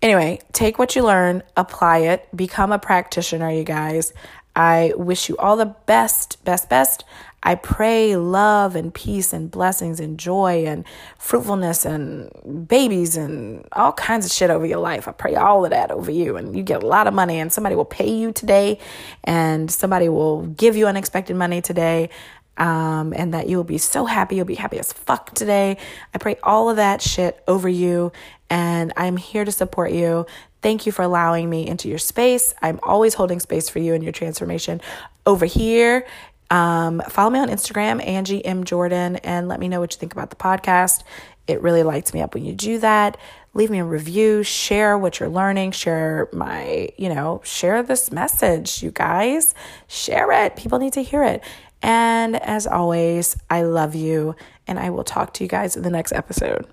anyway, 0.03 0.41
take 0.53 0.81
what 0.81 0.97
you 0.97 1.05
learn, 1.05 1.45
apply 1.57 1.99
it, 1.99 2.29
become 2.35 2.73
a 2.73 2.79
practitioner, 2.79 3.53
you 3.53 3.63
guys. 3.63 4.13
I 4.61 4.93
wish 4.95 5.31
you 5.31 5.39
all 5.39 5.57
the 5.57 5.75
best, 5.87 6.45
best, 6.45 6.69
best. 6.69 7.05
I 7.43 7.55
pray 7.55 8.17
love 8.17 8.77
and 8.77 8.93
peace 8.93 9.33
and 9.33 9.51
blessings 9.51 10.01
and 10.01 10.19
joy 10.21 10.67
and 10.67 10.85
fruitfulness 11.17 11.87
and 11.87 12.69
babies 12.69 13.17
and 13.17 13.67
all 13.73 13.93
kinds 13.95 14.27
of 14.27 14.33
shit 14.33 14.51
over 14.51 14.67
your 14.67 14.81
life. 14.81 15.09
I 15.09 15.13
pray 15.13 15.35
all 15.35 15.65
of 15.65 15.71
that 15.71 15.91
over 15.91 16.11
you 16.11 16.37
and 16.37 16.55
you 16.55 16.63
get 16.63 16.83
a 16.83 16.87
lot 16.87 17.07
of 17.07 17.15
money 17.15 17.41
and 17.41 17.51
somebody 17.51 17.75
will 17.75 17.87
pay 17.87 18.11
you 18.11 18.33
today 18.33 18.79
and 19.25 19.71
somebody 19.71 20.11
will 20.11 20.43
give 20.43 20.77
you 20.77 20.87
unexpected 20.87 21.37
money 21.37 21.63
today. 21.63 22.11
Um, 22.59 23.15
and 23.17 23.33
that 23.33 23.49
you'll 23.49 23.65
be 23.65 23.79
so 23.79 24.05
happy. 24.05 24.37
You'll 24.37 24.45
be 24.45 24.55
happy 24.55 24.79
as 24.79 24.93
fuck 24.93 25.35
today. 25.35 25.79
I 26.13 26.19
pray 26.19 26.37
all 26.43 26.69
of 26.69 26.77
that 26.77 27.01
shit 27.01 27.43
over 27.49 27.71
you, 27.71 28.13
and 28.51 28.93
I'm 28.99 29.17
here 29.17 29.47
to 29.47 29.53
support 29.53 29.93
you. 29.93 30.27
Thank 30.63 30.87
you 30.87 30.93
for 30.93 31.03
allowing 31.03 31.49
me 31.49 31.67
into 31.67 31.89
your 31.89 31.99
space. 31.99 32.55
I'm 32.61 32.81
always 32.83 33.15
holding 33.15 33.41
space 33.41 33.69
for 33.69 33.79
you 33.79 33.95
in 33.95 34.03
your 34.03 34.13
transformation 34.13 34.81
over 35.27 35.47
here 35.47 36.07
um, 36.51 37.01
follow 37.09 37.31
me 37.31 37.39
on 37.39 37.49
Instagram, 37.49 38.05
Angie 38.05 38.45
M. 38.45 38.65
Jordan, 38.65 39.17
and 39.17 39.49
let 39.49 39.61
me 39.61 39.69
know 39.69 39.81
what 39.81 39.95
you 39.95 39.99
think 39.99 40.13
about 40.13 40.31
the 40.31 40.37
podcast. 40.37 41.05
It 41.47 41.63
really 41.63 41.83
lights 41.83 42.13
me 42.13 42.21
up 42.21 42.35
when 42.35 42.45
you 42.45 42.53
do 42.53 42.79
that. 42.79 43.17
Leave 43.55 43.71
me 43.71 43.79
a 43.79 43.85
review, 43.85 44.43
share 44.43 44.99
what 44.99 45.19
you're 45.19 45.29
learning, 45.29 45.73
share 45.73 46.29
my, 46.33 46.91
you 46.97 47.09
know, 47.09 47.41
share 47.45 47.83
this 47.83 48.13
message, 48.13 48.83
you 48.83 48.91
guys. 48.91 49.55
Share 49.89 50.31
it. 50.45 50.57
People 50.57 50.79
need 50.79 50.93
to 50.93 51.03
hear 51.03 51.25
it. 51.25 51.43
And 51.83 52.37
as 52.37 52.67
always, 52.67 53.37
I 53.49 53.63
love 53.63 53.95
you, 53.95 54.37
and 54.67 54.79
I 54.79 54.91
will 54.91 55.05
talk 55.05 55.33
to 55.35 55.45
you 55.45 55.49
guys 55.49 55.77
in 55.77 55.83
the 55.83 55.91
next 55.91 56.13
episode. 56.13 56.67